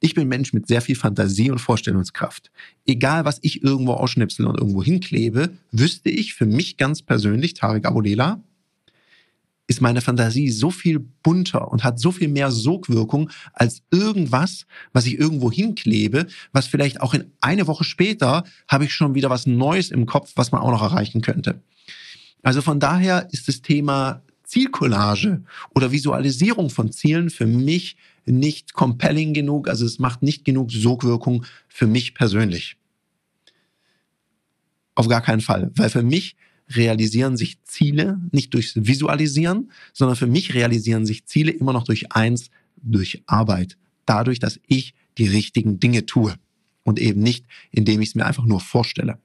Ich 0.00 0.14
bin 0.14 0.28
Mensch 0.28 0.52
mit 0.52 0.66
sehr 0.68 0.82
viel 0.82 0.96
Fantasie 0.96 1.50
und 1.50 1.58
Vorstellungskraft. 1.58 2.50
Egal, 2.86 3.24
was 3.24 3.38
ich 3.42 3.62
irgendwo 3.62 3.92
ausschnipsel 3.92 4.46
und 4.46 4.58
irgendwo 4.58 4.82
hinklebe, 4.82 5.56
wüsste 5.72 6.10
ich 6.10 6.34
für 6.34 6.46
mich 6.46 6.76
ganz 6.76 7.02
persönlich, 7.02 7.54
Tarek 7.54 7.86
Abodela, 7.86 8.42
ist 9.66 9.80
meine 9.80 10.00
Fantasie 10.00 10.50
so 10.50 10.70
viel 10.70 10.98
bunter 10.98 11.70
und 11.70 11.82
hat 11.82 11.98
so 11.98 12.12
viel 12.12 12.28
mehr 12.28 12.50
Sogwirkung 12.50 13.30
als 13.52 13.82
irgendwas, 13.90 14.66
was 14.92 15.06
ich 15.06 15.18
irgendwo 15.18 15.50
hinklebe, 15.50 16.26
was 16.52 16.66
vielleicht 16.66 17.00
auch 17.00 17.14
in 17.14 17.32
eine 17.40 17.66
Woche 17.66 17.84
später 17.84 18.44
habe 18.68 18.84
ich 18.84 18.94
schon 18.94 19.14
wieder 19.14 19.30
was 19.30 19.46
Neues 19.46 19.90
im 19.90 20.06
Kopf, 20.06 20.32
was 20.36 20.52
man 20.52 20.62
auch 20.62 20.70
noch 20.70 20.82
erreichen 20.82 21.20
könnte. 21.20 21.60
Also 22.42 22.62
von 22.62 22.78
daher 22.78 23.28
ist 23.32 23.48
das 23.48 23.62
Thema 23.62 24.22
Zielcollage 24.44 25.42
oder 25.74 25.90
Visualisierung 25.90 26.70
von 26.70 26.92
Zielen 26.92 27.30
für 27.30 27.46
mich 27.46 27.96
nicht 28.24 28.72
compelling 28.74 29.34
genug, 29.34 29.68
also 29.68 29.84
es 29.84 29.98
macht 29.98 30.22
nicht 30.22 30.44
genug 30.44 30.70
Sogwirkung 30.70 31.44
für 31.68 31.86
mich 31.86 32.14
persönlich. 32.14 32.76
Auf 34.94 35.08
gar 35.08 35.20
keinen 35.20 35.40
Fall, 35.40 35.70
weil 35.74 35.90
für 35.90 36.02
mich 36.02 36.36
realisieren 36.68 37.36
sich 37.36 37.62
Ziele 37.64 38.18
nicht 38.32 38.54
durchs 38.54 38.74
Visualisieren, 38.76 39.70
sondern 39.92 40.16
für 40.16 40.26
mich 40.26 40.54
realisieren 40.54 41.06
sich 41.06 41.26
Ziele 41.26 41.52
immer 41.52 41.72
noch 41.72 41.84
durch 41.84 42.12
eins, 42.12 42.50
durch 42.76 43.22
Arbeit. 43.26 43.76
Dadurch, 44.04 44.38
dass 44.38 44.60
ich 44.66 44.94
die 45.18 45.28
richtigen 45.28 45.80
Dinge 45.80 46.06
tue 46.06 46.34
und 46.84 46.98
eben 46.98 47.20
nicht, 47.20 47.46
indem 47.70 48.00
ich 48.00 48.10
es 48.10 48.14
mir 48.14 48.26
einfach 48.26 48.44
nur 48.44 48.60
vorstelle. 48.60 49.18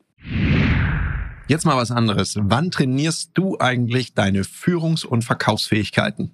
Jetzt 1.48 1.66
mal 1.66 1.76
was 1.76 1.92
anderes. 1.92 2.36
Wann 2.40 2.72
trainierst 2.72 3.32
du 3.34 3.60
eigentlich 3.60 4.14
deine 4.14 4.44
Führungs- 4.44 5.06
und 5.06 5.24
Verkaufsfähigkeiten? 5.24 6.32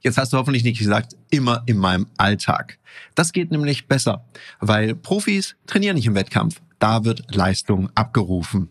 Jetzt 0.00 0.16
hast 0.16 0.32
du 0.32 0.38
hoffentlich 0.38 0.64
nicht 0.64 0.78
gesagt, 0.78 1.14
immer 1.30 1.62
in 1.66 1.76
meinem 1.76 2.06
Alltag. 2.16 2.78
Das 3.14 3.32
geht 3.32 3.50
nämlich 3.50 3.86
besser, 3.86 4.24
weil 4.58 4.94
Profis 4.94 5.56
trainieren 5.66 5.96
nicht 5.96 6.06
im 6.06 6.14
Wettkampf. 6.14 6.62
Da 6.78 7.04
wird 7.04 7.34
Leistung 7.34 7.90
abgerufen. 7.94 8.70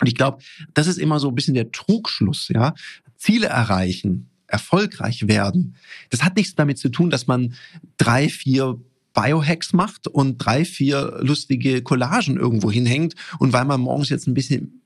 Und 0.00 0.06
ich 0.06 0.14
glaube, 0.14 0.38
das 0.74 0.86
ist 0.86 0.98
immer 0.98 1.20
so 1.20 1.28
ein 1.28 1.34
bisschen 1.34 1.54
der 1.54 1.72
Trugschluss, 1.72 2.48
ja. 2.48 2.74
Ziele 3.16 3.46
erreichen, 3.46 4.28
erfolgreich 4.46 5.26
werden. 5.26 5.76
Das 6.10 6.22
hat 6.22 6.36
nichts 6.36 6.54
damit 6.54 6.78
zu 6.78 6.88
tun, 6.88 7.10
dass 7.10 7.26
man 7.26 7.54
drei, 7.96 8.28
vier 8.28 8.78
Biohacks 9.14 9.72
macht 9.72 10.08
und 10.08 10.38
drei, 10.38 10.64
vier 10.64 11.18
lustige 11.20 11.82
Collagen 11.82 12.36
irgendwo 12.36 12.70
hinhängt 12.70 13.14
und 13.38 13.52
weil 13.52 13.64
man 13.64 13.80
morgens 13.80 14.10
jetzt 14.10 14.26
ein 14.26 14.34
bisschen 14.34 14.82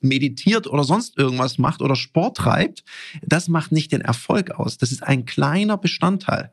meditiert 0.00 0.66
oder 0.68 0.84
sonst 0.84 1.18
irgendwas 1.18 1.58
macht 1.58 1.82
oder 1.82 1.96
Sport 1.96 2.36
treibt, 2.36 2.84
das 3.22 3.48
macht 3.48 3.72
nicht 3.72 3.92
den 3.92 4.00
Erfolg 4.00 4.52
aus. 4.52 4.78
Das 4.78 4.92
ist 4.92 5.02
ein 5.02 5.24
kleiner 5.26 5.76
Bestandteil. 5.76 6.52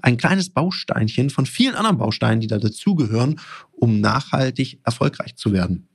Ein 0.00 0.16
kleines 0.16 0.50
Bausteinchen 0.50 1.30
von 1.30 1.46
vielen 1.46 1.74
anderen 1.74 1.98
Bausteinen, 1.98 2.40
die 2.40 2.46
da 2.46 2.58
dazugehören, 2.58 3.40
um 3.72 4.00
nachhaltig 4.00 4.78
erfolgreich 4.84 5.36
zu 5.36 5.52
werden. 5.52 5.88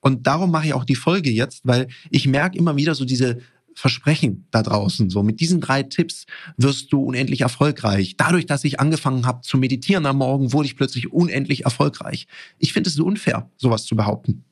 Und 0.00 0.26
darum 0.26 0.50
mache 0.50 0.68
ich 0.68 0.74
auch 0.74 0.84
die 0.84 0.94
Folge 0.94 1.30
jetzt, 1.30 1.62
weil 1.64 1.88
ich 2.10 2.26
merke 2.26 2.56
immer 2.56 2.76
wieder 2.76 2.94
so 2.94 3.04
diese 3.04 3.38
versprechen 3.78 4.46
da 4.50 4.62
draußen. 4.62 5.08
So 5.08 5.22
mit 5.22 5.40
diesen 5.40 5.60
drei 5.60 5.84
Tipps 5.84 6.26
wirst 6.56 6.92
du 6.92 7.00
unendlich 7.00 7.42
erfolgreich. 7.42 8.16
Dadurch, 8.16 8.44
dass 8.44 8.64
ich 8.64 8.80
angefangen 8.80 9.24
habe 9.24 9.42
zu 9.42 9.56
meditieren 9.56 10.04
am 10.06 10.18
Morgen, 10.18 10.52
wurde 10.52 10.66
ich 10.66 10.76
plötzlich 10.76 11.12
unendlich 11.12 11.64
erfolgreich. 11.64 12.26
Ich 12.58 12.72
finde 12.72 12.90
es 12.90 12.96
so 12.96 13.04
unfair, 13.04 13.48
sowas 13.56 13.84
zu 13.84 13.94
behaupten. 13.94 14.44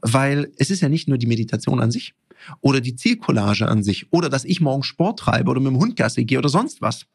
Weil 0.00 0.50
es 0.56 0.70
ist 0.70 0.80
ja 0.80 0.88
nicht 0.88 1.08
nur 1.08 1.18
die 1.18 1.26
Meditation 1.26 1.80
an 1.80 1.92
sich 1.92 2.14
oder 2.60 2.80
die 2.80 2.96
Zielcollage 2.96 3.68
an 3.68 3.84
sich 3.84 4.12
oder 4.12 4.28
dass 4.28 4.44
ich 4.44 4.60
morgen 4.60 4.82
Sport 4.82 5.20
treibe 5.20 5.50
oder 5.50 5.60
mit 5.60 5.70
dem 5.70 5.78
Hund 5.78 5.96
Gassi 5.96 6.24
gehe 6.24 6.38
oder 6.38 6.48
sonst 6.48 6.82
was, 6.82 7.06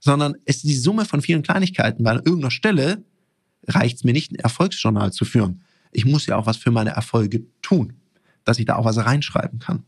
sondern 0.00 0.34
es 0.44 0.56
ist 0.56 0.64
die 0.64 0.76
Summe 0.76 1.06
von 1.06 1.22
vielen 1.22 1.42
Kleinigkeiten, 1.42 2.04
weil 2.04 2.18
an 2.18 2.24
irgendeiner 2.24 2.50
Stelle 2.50 3.04
reicht 3.66 3.96
es 3.96 4.04
mir 4.04 4.12
nicht, 4.12 4.32
ein 4.32 4.36
Erfolgsjournal 4.36 5.12
zu 5.12 5.24
führen. 5.24 5.62
Ich 5.92 6.04
muss 6.04 6.26
ja 6.26 6.36
auch 6.36 6.46
was 6.46 6.56
für 6.56 6.70
meine 6.70 6.90
Erfolge 6.90 7.44
tun, 7.62 7.94
dass 8.44 8.58
ich 8.58 8.64
da 8.64 8.76
auch 8.76 8.84
was 8.84 8.98
reinschreiben 8.98 9.58
kann. 9.58 9.84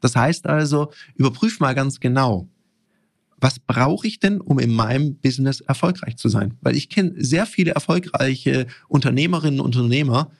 Das 0.00 0.16
heißt 0.16 0.46
also, 0.46 0.92
überprüf 1.14 1.60
mal 1.60 1.74
ganz 1.74 2.00
genau, 2.00 2.48
was 3.40 3.58
brauche 3.60 4.06
ich 4.06 4.18
denn, 4.18 4.40
um 4.40 4.58
in 4.58 4.74
meinem 4.74 5.16
Business 5.16 5.60
erfolgreich 5.60 6.16
zu 6.16 6.28
sein? 6.28 6.54
Weil 6.60 6.76
ich 6.76 6.88
kenne 6.88 7.14
sehr 7.16 7.46
viele 7.46 7.72
erfolgreiche 7.72 8.66
Unternehmerinnen 8.88 9.60
und 9.60 9.76
Unternehmer, 9.76 10.30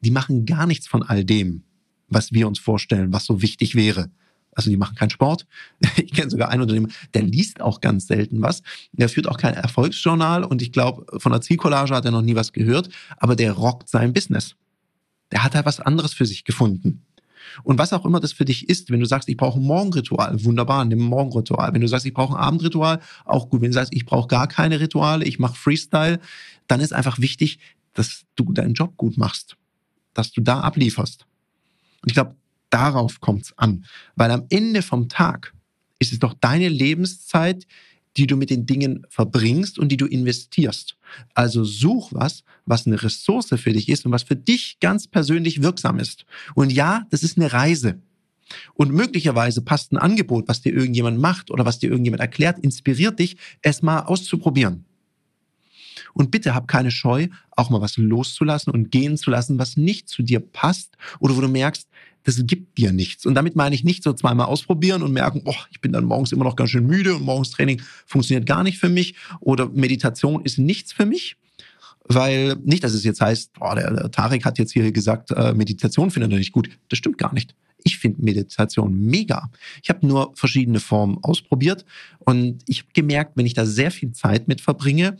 die 0.00 0.10
machen 0.10 0.46
gar 0.46 0.66
nichts 0.66 0.86
von 0.86 1.02
all 1.02 1.24
dem, 1.24 1.64
was 2.08 2.32
wir 2.32 2.46
uns 2.46 2.58
vorstellen, 2.58 3.12
was 3.12 3.24
so 3.24 3.42
wichtig 3.42 3.74
wäre. 3.74 4.10
Also 4.58 4.70
die 4.70 4.76
machen 4.76 4.96
keinen 4.96 5.10
Sport. 5.10 5.46
Ich 5.96 6.12
kenne 6.12 6.30
sogar 6.30 6.48
einen 6.48 6.62
Unternehmer, 6.62 6.88
der 7.14 7.22
liest 7.22 7.60
auch 7.60 7.80
ganz 7.80 8.08
selten 8.08 8.42
was. 8.42 8.62
Der 8.90 9.08
führt 9.08 9.28
auch 9.28 9.36
kein 9.36 9.54
Erfolgsjournal 9.54 10.42
und 10.42 10.62
ich 10.62 10.72
glaube, 10.72 11.06
von 11.20 11.30
der 11.30 11.40
Zielcollage 11.40 11.94
hat 11.94 12.04
er 12.04 12.10
noch 12.10 12.22
nie 12.22 12.34
was 12.34 12.52
gehört, 12.52 12.88
aber 13.18 13.36
der 13.36 13.52
rockt 13.52 13.88
sein 13.88 14.12
Business. 14.12 14.56
Der 15.30 15.44
hat 15.44 15.54
da 15.54 15.64
was 15.64 15.78
anderes 15.78 16.12
für 16.12 16.26
sich 16.26 16.42
gefunden. 16.42 17.04
Und 17.62 17.78
was 17.78 17.92
auch 17.92 18.04
immer 18.04 18.18
das 18.18 18.32
für 18.32 18.44
dich 18.44 18.68
ist, 18.68 18.90
wenn 18.90 18.98
du 18.98 19.06
sagst, 19.06 19.28
ich 19.28 19.36
brauche 19.36 19.60
ein 19.60 19.64
Morgenritual, 19.64 20.44
wunderbar, 20.44 20.84
nimm 20.84 21.02
ein 21.04 21.08
Morgenritual. 21.08 21.72
Wenn 21.72 21.80
du 21.80 21.86
sagst, 21.86 22.04
ich 22.06 22.14
brauche 22.14 22.36
ein 22.36 22.42
Abendritual, 22.42 23.00
auch 23.24 23.48
gut. 23.48 23.60
Wenn 23.60 23.70
du 23.70 23.74
sagst, 23.74 23.94
ich 23.94 24.06
brauche 24.06 24.26
gar 24.26 24.48
keine 24.48 24.80
Rituale, 24.80 25.24
ich 25.24 25.38
mache 25.38 25.54
Freestyle, 25.54 26.18
dann 26.66 26.80
ist 26.80 26.92
einfach 26.92 27.20
wichtig, 27.20 27.60
dass 27.94 28.24
du 28.34 28.52
deinen 28.52 28.74
Job 28.74 28.96
gut 28.96 29.16
machst, 29.16 29.56
dass 30.14 30.32
du 30.32 30.40
da 30.40 30.60
ablieferst. 30.60 31.26
Und 32.02 32.08
ich 32.08 32.14
glaube, 32.14 32.34
darauf 32.70 33.20
kommt 33.20 33.42
es 33.46 33.58
an, 33.58 33.84
weil 34.16 34.30
am 34.30 34.44
Ende 34.50 34.82
vom 34.82 35.08
Tag 35.08 35.54
ist 35.98 36.12
es 36.12 36.18
doch 36.18 36.34
deine 36.34 36.68
Lebenszeit, 36.68 37.66
die 38.16 38.26
du 38.26 38.36
mit 38.36 38.50
den 38.50 38.66
Dingen 38.66 39.06
verbringst 39.08 39.78
und 39.78 39.90
die 39.90 39.96
du 39.96 40.06
investierst. 40.06 40.96
Also 41.34 41.64
such 41.64 42.12
was, 42.12 42.42
was 42.66 42.86
eine 42.86 43.02
Ressource 43.02 43.54
für 43.56 43.72
dich 43.72 43.88
ist 43.88 44.06
und 44.06 44.12
was 44.12 44.24
für 44.24 44.36
dich 44.36 44.78
ganz 44.80 45.06
persönlich 45.06 45.62
wirksam 45.62 45.98
ist. 45.98 46.24
Und 46.54 46.72
ja, 46.72 47.06
das 47.10 47.22
ist 47.22 47.38
eine 47.38 47.52
Reise. 47.52 48.00
Und 48.74 48.92
möglicherweise 48.92 49.62
passt 49.62 49.92
ein 49.92 49.98
Angebot, 49.98 50.48
was 50.48 50.62
dir 50.62 50.72
irgendjemand 50.72 51.20
macht 51.20 51.50
oder 51.50 51.64
was 51.64 51.78
dir 51.78 51.90
irgendjemand 51.90 52.20
erklärt, 52.20 52.58
inspiriert 52.58 53.18
dich, 53.18 53.36
es 53.62 53.82
mal 53.82 54.00
auszuprobieren. 54.00 54.84
Und 56.14 56.30
bitte 56.30 56.54
hab 56.54 56.66
keine 56.66 56.90
Scheu, 56.90 57.28
auch 57.50 57.70
mal 57.70 57.80
was 57.80 57.96
loszulassen 57.96 58.72
und 58.72 58.90
gehen 58.90 59.16
zu 59.16 59.30
lassen, 59.30 59.58
was 59.58 59.76
nicht 59.76 60.08
zu 60.08 60.22
dir 60.22 60.40
passt 60.40 60.96
oder 61.20 61.36
wo 61.36 61.40
du 61.40 61.48
merkst, 61.48 61.88
das 62.28 62.46
gibt 62.46 62.76
dir 62.76 62.92
nichts. 62.92 63.24
Und 63.24 63.34
damit 63.34 63.56
meine 63.56 63.74
ich 63.74 63.84
nicht 63.84 64.02
so 64.02 64.12
zweimal 64.12 64.46
ausprobieren 64.46 65.02
und 65.02 65.12
merken, 65.12 65.40
oh, 65.46 65.54
ich 65.70 65.80
bin 65.80 65.92
dann 65.92 66.04
morgens 66.04 66.30
immer 66.30 66.44
noch 66.44 66.56
ganz 66.56 66.70
schön 66.70 66.86
müde 66.86 67.16
und 67.16 67.22
morgens 67.22 67.50
Training 67.50 67.80
funktioniert 68.04 68.44
gar 68.44 68.62
nicht 68.62 68.78
für 68.78 68.90
mich 68.90 69.14
oder 69.40 69.70
Meditation 69.70 70.44
ist 70.44 70.58
nichts 70.58 70.92
für 70.92 71.06
mich. 71.06 71.36
Weil 72.04 72.56
nicht, 72.64 72.84
dass 72.84 72.92
es 72.92 73.04
jetzt 73.04 73.20
heißt, 73.20 73.54
boah, 73.54 73.74
der, 73.74 73.90
der 73.92 74.10
Tarek 74.10 74.44
hat 74.44 74.58
jetzt 74.58 74.72
hier 74.72 74.92
gesagt, 74.92 75.30
äh, 75.30 75.54
Meditation 75.54 76.10
findet 76.10 76.32
er 76.32 76.38
nicht 76.38 76.52
gut. 76.52 76.68
Das 76.88 76.98
stimmt 76.98 77.16
gar 77.16 77.32
nicht. 77.32 77.54
Ich 77.82 77.98
finde 77.98 78.22
Meditation 78.22 78.98
mega. 78.98 79.50
Ich 79.82 79.88
habe 79.88 80.06
nur 80.06 80.32
verschiedene 80.34 80.80
Formen 80.80 81.18
ausprobiert 81.22 81.86
und 82.18 82.62
ich 82.66 82.80
habe 82.80 82.90
gemerkt, 82.92 83.32
wenn 83.36 83.46
ich 83.46 83.54
da 83.54 83.64
sehr 83.64 83.90
viel 83.90 84.12
Zeit 84.12 84.48
mit 84.48 84.60
verbringe, 84.60 85.16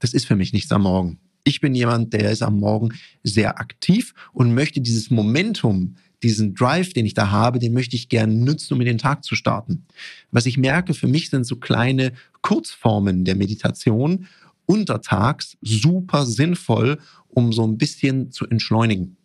das 0.00 0.12
ist 0.12 0.26
für 0.26 0.36
mich 0.36 0.52
nichts 0.52 0.72
am 0.72 0.82
Morgen. 0.82 1.18
Ich 1.44 1.60
bin 1.60 1.74
jemand, 1.74 2.12
der 2.12 2.30
ist 2.30 2.42
am 2.42 2.58
Morgen 2.58 2.90
sehr 3.22 3.58
aktiv 3.58 4.14
und 4.32 4.54
möchte 4.54 4.80
dieses 4.80 5.10
Momentum, 5.10 5.96
diesen 6.22 6.54
Drive, 6.54 6.92
den 6.92 7.06
ich 7.06 7.14
da 7.14 7.30
habe, 7.30 7.58
den 7.58 7.72
möchte 7.72 7.96
ich 7.96 8.08
gerne 8.08 8.34
nutzen, 8.34 8.74
um 8.74 8.80
in 8.80 8.86
den 8.86 8.98
Tag 8.98 9.24
zu 9.24 9.34
starten. 9.34 9.86
Was 10.30 10.46
ich 10.46 10.58
merke, 10.58 10.94
für 10.94 11.06
mich 11.06 11.30
sind 11.30 11.44
so 11.44 11.56
kleine 11.56 12.12
Kurzformen 12.42 13.24
der 13.24 13.36
Meditation 13.36 14.26
untertags 14.66 15.56
super 15.62 16.26
sinnvoll, 16.26 16.98
um 17.28 17.52
so 17.52 17.66
ein 17.66 17.78
bisschen 17.78 18.30
zu 18.32 18.46
entschleunigen. 18.46 19.16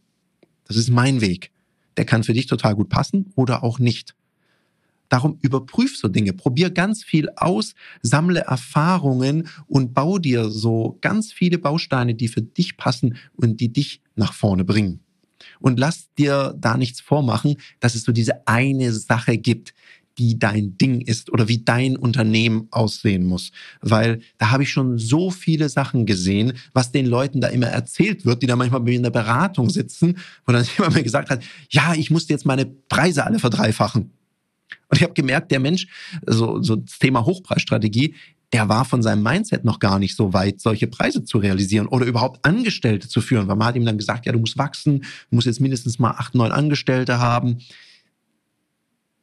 Das 0.65 0.77
ist 0.77 0.89
mein 0.89 1.21
Weg. 1.21 1.51
Der 1.97 2.05
kann 2.05 2.23
für 2.23 2.33
dich 2.33 2.47
total 2.47 2.75
gut 2.75 2.89
passen 2.89 3.31
oder 3.35 3.63
auch 3.63 3.79
nicht. 3.79 4.15
Darum 5.09 5.37
überprüf 5.41 5.97
so 5.97 6.07
Dinge, 6.07 6.33
probier 6.33 6.71
ganz 6.71 7.03
viel 7.03 7.29
aus, 7.35 7.75
sammle 8.01 8.39
Erfahrungen 8.39 9.47
und 9.67 9.93
bau 9.93 10.17
dir 10.17 10.49
so 10.49 10.97
ganz 11.01 11.31
viele 11.31 11.59
Bausteine, 11.59 12.15
die 12.15 12.27
für 12.27 12.41
dich 12.41 12.77
passen 12.77 13.17
und 13.35 13.59
die 13.59 13.71
dich 13.71 14.01
nach 14.15 14.33
vorne 14.33 14.63
bringen. 14.63 15.01
Und 15.63 15.79
lass 15.79 16.13
dir 16.15 16.53
da 16.59 16.75
nichts 16.75 16.99
vormachen, 16.99 17.55
dass 17.79 17.95
es 17.95 18.03
so 18.03 18.11
diese 18.11 18.45
eine 18.45 18.91
Sache 18.91 19.37
gibt, 19.37 19.73
die 20.17 20.37
dein 20.37 20.77
Ding 20.77 20.99
ist 20.99 21.31
oder 21.31 21.47
wie 21.47 21.63
dein 21.63 21.95
Unternehmen 21.95 22.67
aussehen 22.69 23.25
muss. 23.25 23.51
Weil 23.79 24.19
da 24.37 24.51
habe 24.51 24.63
ich 24.63 24.71
schon 24.71 24.97
so 24.97 25.31
viele 25.31 25.69
Sachen 25.69 26.05
gesehen, 26.05 26.51
was 26.73 26.91
den 26.91 27.05
Leuten 27.05 27.39
da 27.39 27.47
immer 27.47 27.67
erzählt 27.67 28.25
wird, 28.25 28.43
die 28.43 28.47
da 28.47 28.57
manchmal 28.57 28.81
bei 28.81 28.91
mir 28.91 28.97
in 28.97 29.03
der 29.03 29.09
Beratung 29.09 29.69
sitzen, 29.69 30.17
wo 30.45 30.51
dann 30.51 30.65
jemand 30.77 30.95
mir 30.95 31.03
gesagt 31.03 31.29
hat, 31.29 31.41
ja, 31.69 31.93
ich 31.93 32.11
musste 32.11 32.33
jetzt 32.33 32.45
meine 32.45 32.65
Preise 32.65 33.25
alle 33.25 33.39
verdreifachen. 33.39 34.11
Und 34.89 34.97
ich 34.97 35.03
habe 35.03 35.13
gemerkt, 35.13 35.49
der 35.49 35.61
Mensch, 35.61 35.87
so, 36.27 36.61
so 36.61 36.75
das 36.75 36.99
Thema 36.99 37.25
Hochpreisstrategie, 37.25 38.15
der 38.53 38.69
war 38.69 38.85
von 38.85 39.01
seinem 39.01 39.23
Mindset 39.23 39.65
noch 39.65 39.79
gar 39.79 39.97
nicht 39.97 40.15
so 40.15 40.31
weit, 40.31 40.61
solche 40.61 40.85
Preise 40.85 41.25
zu 41.25 41.39
realisieren 41.39 41.87
oder 41.87 42.05
überhaupt 42.05 42.45
Angestellte 42.45 43.09
zu 43.09 43.19
führen. 43.19 43.47
Weil 43.47 43.55
man 43.55 43.67
hat 43.67 43.75
ihm 43.75 43.85
dann 43.85 43.97
gesagt, 43.97 44.27
ja, 44.27 44.31
du 44.31 44.39
musst 44.39 44.59
wachsen, 44.59 44.99
du 44.99 45.35
musst 45.35 45.47
jetzt 45.47 45.59
mindestens 45.59 45.97
mal 45.97 46.11
acht, 46.11 46.35
neun 46.35 46.51
Angestellte 46.51 47.17
haben. 47.17 47.57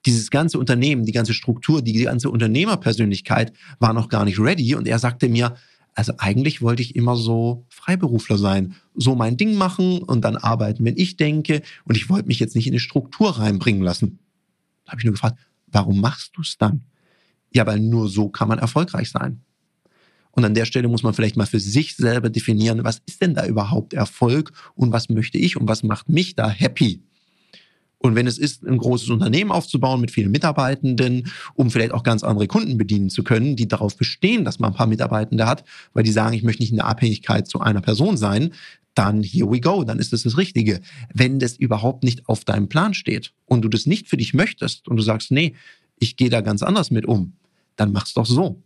Dieses 0.04 0.30
ganze 0.30 0.58
Unternehmen, 0.58 1.04
die 1.04 1.12
ganze 1.12 1.32
Struktur, 1.32 1.80
die 1.80 1.92
ganze 1.92 2.28
Unternehmerpersönlichkeit 2.28 3.52
war 3.78 3.92
noch 3.92 4.08
gar 4.08 4.24
nicht 4.24 4.40
ready. 4.40 4.74
Und 4.74 4.88
er 4.88 4.98
sagte 4.98 5.28
mir, 5.28 5.54
also 5.94 6.12
eigentlich 6.18 6.60
wollte 6.60 6.82
ich 6.82 6.96
immer 6.96 7.14
so 7.14 7.64
Freiberufler 7.68 8.36
sein, 8.36 8.74
so 8.94 9.14
mein 9.14 9.36
Ding 9.36 9.54
machen 9.54 10.02
und 10.02 10.22
dann 10.22 10.36
arbeiten, 10.36 10.84
wenn 10.84 10.96
ich 10.96 11.16
denke. 11.16 11.62
Und 11.84 11.96
ich 11.96 12.08
wollte 12.08 12.26
mich 12.26 12.40
jetzt 12.40 12.56
nicht 12.56 12.66
in 12.66 12.72
eine 12.72 12.80
Struktur 12.80 13.38
reinbringen 13.38 13.82
lassen. 13.82 14.18
Da 14.84 14.92
habe 14.92 15.00
ich 15.00 15.04
nur 15.04 15.14
gefragt, 15.14 15.38
warum 15.68 16.00
machst 16.00 16.32
du 16.36 16.42
es 16.42 16.58
dann? 16.58 16.82
Ja, 17.52 17.66
weil 17.66 17.80
nur 17.80 18.08
so 18.08 18.28
kann 18.28 18.48
man 18.48 18.58
erfolgreich 18.58 19.10
sein. 19.10 19.40
Und 20.32 20.44
an 20.44 20.54
der 20.54 20.64
Stelle 20.64 20.88
muss 20.88 21.02
man 21.02 21.14
vielleicht 21.14 21.36
mal 21.36 21.46
für 21.46 21.58
sich 21.58 21.96
selber 21.96 22.30
definieren, 22.30 22.84
was 22.84 23.02
ist 23.06 23.20
denn 23.20 23.34
da 23.34 23.46
überhaupt 23.46 23.94
Erfolg 23.94 24.52
und 24.74 24.92
was 24.92 25.08
möchte 25.08 25.38
ich 25.38 25.56
und 25.56 25.68
was 25.68 25.82
macht 25.82 26.08
mich 26.08 26.36
da 26.36 26.48
happy? 26.48 27.02
Und 28.02 28.14
wenn 28.14 28.26
es 28.26 28.38
ist, 28.38 28.64
ein 28.64 28.78
großes 28.78 29.10
Unternehmen 29.10 29.50
aufzubauen 29.50 30.00
mit 30.00 30.10
vielen 30.10 30.30
Mitarbeitenden, 30.30 31.30
um 31.54 31.70
vielleicht 31.70 31.92
auch 31.92 32.02
ganz 32.02 32.24
andere 32.24 32.46
Kunden 32.46 32.78
bedienen 32.78 33.10
zu 33.10 33.22
können, 33.22 33.56
die 33.56 33.68
darauf 33.68 33.96
bestehen, 33.96 34.44
dass 34.46 34.58
man 34.58 34.72
ein 34.72 34.76
paar 34.76 34.86
Mitarbeitende 34.86 35.46
hat, 35.46 35.64
weil 35.92 36.02
die 36.02 36.12
sagen, 36.12 36.34
ich 36.34 36.42
möchte 36.42 36.62
nicht 36.62 36.70
in 36.70 36.78
der 36.78 36.86
Abhängigkeit 36.86 37.46
zu 37.46 37.60
einer 37.60 37.82
Person 37.82 38.16
sein, 38.16 38.54
dann 38.94 39.22
here 39.22 39.50
we 39.50 39.60
go, 39.60 39.84
dann 39.84 39.98
ist 39.98 40.14
das 40.14 40.22
das 40.22 40.38
Richtige. 40.38 40.80
Wenn 41.12 41.38
das 41.38 41.56
überhaupt 41.56 42.02
nicht 42.02 42.26
auf 42.26 42.44
deinem 42.44 42.68
Plan 42.68 42.94
steht 42.94 43.34
und 43.44 43.62
du 43.62 43.68
das 43.68 43.84
nicht 43.84 44.08
für 44.08 44.16
dich 44.16 44.32
möchtest 44.32 44.88
und 44.88 44.96
du 44.96 45.02
sagst, 45.02 45.30
nee, 45.30 45.54
ich 45.98 46.16
gehe 46.16 46.30
da 46.30 46.40
ganz 46.40 46.62
anders 46.62 46.90
mit 46.90 47.04
um, 47.04 47.34
dann 47.80 47.92
mach's 47.92 48.12
doch 48.12 48.26
so. 48.26 48.62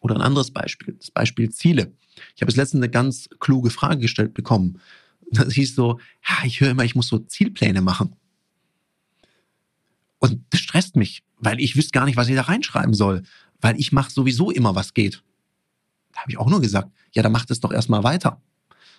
Oder 0.00 0.16
ein 0.16 0.20
anderes 0.20 0.50
Beispiel, 0.50 0.94
das 0.98 1.10
Beispiel 1.10 1.50
Ziele. 1.50 1.92
Ich 2.34 2.42
habe 2.42 2.50
es 2.50 2.56
letztens 2.56 2.82
eine 2.82 2.90
ganz 2.90 3.28
kluge 3.38 3.70
Frage 3.70 4.00
gestellt 4.00 4.34
bekommen. 4.34 4.80
Das 5.30 5.54
hieß 5.54 5.74
so, 5.74 6.00
ja, 6.28 6.44
ich 6.44 6.60
höre 6.60 6.70
immer, 6.70 6.84
ich 6.84 6.94
muss 6.94 7.08
so 7.08 7.18
Zielpläne 7.18 7.80
machen. 7.80 8.16
Und 10.18 10.44
das 10.50 10.60
stresst 10.60 10.96
mich, 10.96 11.22
weil 11.38 11.60
ich 11.60 11.76
wüsste 11.76 11.92
gar 11.92 12.04
nicht, 12.04 12.16
was 12.16 12.28
ich 12.28 12.34
da 12.34 12.42
reinschreiben 12.42 12.94
soll, 12.94 13.22
weil 13.60 13.78
ich 13.78 13.92
mache 13.92 14.10
sowieso 14.10 14.50
immer, 14.50 14.74
was 14.74 14.92
geht. 14.92 15.22
Da 16.12 16.20
habe 16.20 16.30
ich 16.30 16.38
auch 16.38 16.50
nur 16.50 16.60
gesagt, 16.60 16.90
ja, 17.12 17.22
dann 17.22 17.32
mach 17.32 17.44
das 17.44 17.60
doch 17.60 17.72
erstmal 17.72 18.02
weiter. 18.02 18.42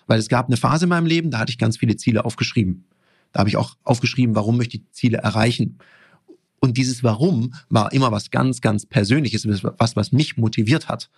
Weil 0.06 0.18
es 0.18 0.28
gab 0.28 0.46
eine 0.46 0.56
Phase 0.56 0.86
in 0.86 0.88
meinem 0.88 1.06
Leben, 1.06 1.30
da 1.30 1.38
hatte 1.38 1.50
ich 1.50 1.58
ganz 1.58 1.76
viele 1.76 1.96
Ziele 1.96 2.24
aufgeschrieben. 2.24 2.84
Da 3.32 3.40
habe 3.40 3.48
ich 3.48 3.56
auch 3.56 3.76
aufgeschrieben, 3.84 4.34
warum 4.34 4.56
möchte 4.56 4.78
ich 4.78 4.90
Ziele 4.92 5.18
erreichen. 5.18 5.78
Und 6.60 6.76
dieses 6.76 7.02
Warum 7.02 7.54
war 7.68 7.92
immer 7.92 8.12
was 8.12 8.30
ganz, 8.30 8.60
ganz 8.60 8.86
Persönliches, 8.86 9.46
was, 9.46 9.96
was 9.96 10.12
mich 10.12 10.36
motiviert 10.36 10.88
hat. 10.88 11.10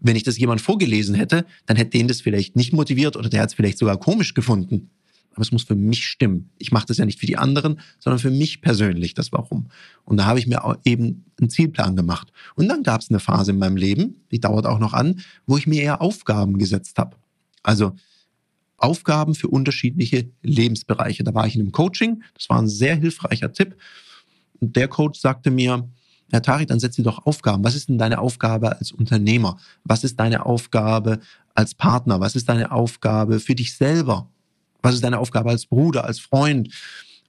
Wenn 0.00 0.16
ich 0.16 0.22
das 0.22 0.38
jemand 0.38 0.60
vorgelesen 0.60 1.14
hätte, 1.14 1.46
dann 1.66 1.76
hätte 1.76 1.90
den 1.90 2.08
das 2.08 2.20
vielleicht 2.20 2.56
nicht 2.56 2.72
motiviert 2.72 3.16
oder 3.16 3.28
der 3.28 3.42
hat 3.42 3.50
es 3.50 3.54
vielleicht 3.54 3.78
sogar 3.78 3.98
komisch 3.98 4.34
gefunden. 4.34 4.90
Aber 5.36 5.42
es 5.42 5.52
muss 5.52 5.64
für 5.64 5.74
mich 5.74 6.06
stimmen. 6.06 6.48
Ich 6.56 6.72
mache 6.72 6.86
das 6.86 6.96
ja 6.96 7.04
nicht 7.04 7.20
für 7.20 7.26
die 7.26 7.36
anderen, 7.36 7.80
sondern 7.98 8.18
für 8.18 8.30
mich 8.30 8.62
persönlich, 8.62 9.12
das 9.12 9.32
Warum. 9.32 9.68
Und 10.04 10.16
da 10.16 10.24
habe 10.24 10.38
ich 10.38 10.46
mir 10.46 10.78
eben 10.84 11.26
einen 11.38 11.50
Zielplan 11.50 11.94
gemacht. 11.94 12.32
Und 12.54 12.68
dann 12.68 12.82
gab 12.82 13.02
es 13.02 13.10
eine 13.10 13.20
Phase 13.20 13.50
in 13.50 13.58
meinem 13.58 13.76
Leben, 13.76 14.22
die 14.30 14.40
dauert 14.40 14.64
auch 14.66 14.78
noch 14.78 14.94
an, 14.94 15.20
wo 15.46 15.58
ich 15.58 15.66
mir 15.66 15.82
eher 15.82 16.00
Aufgaben 16.00 16.56
gesetzt 16.56 16.96
habe. 16.98 17.16
Also 17.62 17.92
Aufgaben 18.78 19.34
für 19.34 19.48
unterschiedliche 19.48 20.30
Lebensbereiche. 20.42 21.22
Da 21.22 21.34
war 21.34 21.46
ich 21.46 21.54
in 21.54 21.60
einem 21.60 21.72
Coaching, 21.72 22.22
das 22.34 22.48
war 22.48 22.60
ein 22.60 22.68
sehr 22.68 22.96
hilfreicher 22.96 23.52
Tipp. 23.52 23.76
Und 24.60 24.76
der 24.76 24.88
Coach 24.88 25.20
sagte 25.20 25.50
mir, 25.50 25.88
Herr 26.30 26.42
Tari, 26.42 26.66
dann 26.66 26.80
setz 26.80 26.96
dir 26.96 27.04
doch 27.04 27.24
Aufgaben. 27.26 27.62
Was 27.62 27.76
ist 27.76 27.88
denn 27.88 27.98
deine 27.98 28.18
Aufgabe 28.18 28.76
als 28.78 28.92
Unternehmer? 28.92 29.58
Was 29.84 30.02
ist 30.02 30.18
deine 30.18 30.44
Aufgabe 30.44 31.20
als 31.54 31.74
Partner? 31.74 32.20
Was 32.20 32.34
ist 32.34 32.48
deine 32.48 32.72
Aufgabe 32.72 33.38
für 33.38 33.54
dich 33.54 33.76
selber? 33.76 34.28
Was 34.82 34.94
ist 34.94 35.04
deine 35.04 35.18
Aufgabe 35.18 35.50
als 35.50 35.66
Bruder, 35.66 36.04
als 36.04 36.18
Freund? 36.18 36.72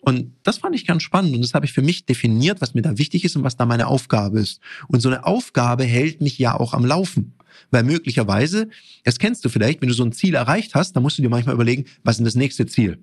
Und 0.02 0.34
das 0.44 0.60
fand 0.60 0.76
ich 0.76 0.86
ganz 0.86 1.04
spannend 1.04 1.36
und 1.36 1.42
das 1.42 1.54
habe 1.54 1.66
ich 1.66 1.74
für 1.74 1.82
mich 1.82 2.06
definiert, 2.06 2.62
was 2.62 2.74
mir 2.74 2.82
da 2.82 2.98
wichtig 2.98 3.26
ist 3.26 3.36
und 3.36 3.44
was 3.44 3.58
da 3.58 3.66
meine 3.66 3.88
Aufgabe 3.88 4.40
ist. 4.40 4.62
Und 4.88 5.02
so 5.02 5.10
eine 5.10 5.26
Aufgabe 5.26 5.84
hält 5.84 6.22
mich 6.22 6.38
ja 6.38 6.58
auch 6.60 6.74
am 6.74 6.86
Laufen. 6.86 7.34
Weil 7.72 7.84
möglicherweise, 7.84 8.70
das 9.04 9.18
kennst 9.18 9.44
du 9.44 9.50
vielleicht, 9.50 9.82
wenn 9.82 9.90
du 9.90 9.96
so 9.96 10.04
ein 10.04 10.12
Ziel 10.12 10.36
erreicht 10.36 10.76
hast, 10.76 10.94
dann 10.94 11.04
musst 11.04 11.18
du 11.18 11.24
dir 11.24 11.30
manchmal 11.30 11.56
überlegen, 11.56 11.86
was 12.04 12.14
ist 12.14 12.18
denn 12.20 12.26
das 12.26 12.36
nächste 12.36 12.68
Ziel? 12.68 13.00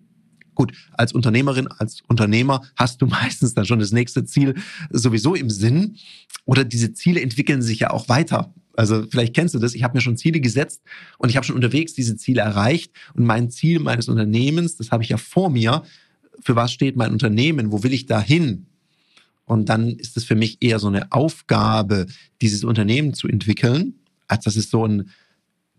Gut, 0.54 0.72
als 0.92 1.12
Unternehmerin, 1.12 1.68
als 1.68 2.02
Unternehmer 2.06 2.62
hast 2.76 3.02
du 3.02 3.06
meistens 3.06 3.54
dann 3.54 3.66
schon 3.66 3.78
das 3.78 3.92
nächste 3.92 4.24
Ziel 4.24 4.54
sowieso 4.90 5.34
im 5.34 5.50
Sinn. 5.50 5.96
Oder 6.44 6.64
diese 6.64 6.92
Ziele 6.92 7.20
entwickeln 7.20 7.62
sich 7.62 7.80
ja 7.80 7.90
auch 7.90 8.08
weiter. 8.08 8.52
Also 8.76 9.06
vielleicht 9.08 9.34
kennst 9.34 9.54
du 9.54 9.58
das. 9.58 9.74
Ich 9.74 9.82
habe 9.82 9.96
mir 9.96 10.00
schon 10.00 10.16
Ziele 10.16 10.40
gesetzt 10.40 10.82
und 11.18 11.28
ich 11.28 11.36
habe 11.36 11.46
schon 11.46 11.56
unterwegs 11.56 11.94
diese 11.94 12.16
Ziele 12.16 12.42
erreicht. 12.42 12.92
Und 13.14 13.24
mein 13.24 13.50
Ziel 13.50 13.80
meines 13.80 14.08
Unternehmens, 14.08 14.76
das 14.76 14.90
habe 14.90 15.02
ich 15.02 15.10
ja 15.10 15.16
vor 15.16 15.50
mir. 15.50 15.82
Für 16.40 16.56
was 16.56 16.72
steht 16.72 16.96
mein 16.96 17.12
Unternehmen? 17.12 17.72
Wo 17.72 17.82
will 17.82 17.92
ich 17.92 18.06
da 18.06 18.20
hin? 18.20 18.66
Und 19.46 19.68
dann 19.68 19.90
ist 19.90 20.16
es 20.16 20.24
für 20.24 20.34
mich 20.34 20.58
eher 20.60 20.78
so 20.78 20.88
eine 20.88 21.12
Aufgabe, 21.12 22.06
dieses 22.40 22.64
Unternehmen 22.64 23.14
zu 23.14 23.28
entwickeln, 23.28 23.94
als 24.26 24.44
dass 24.44 24.56
es 24.56 24.70
so 24.70 24.86
ein 24.86 25.10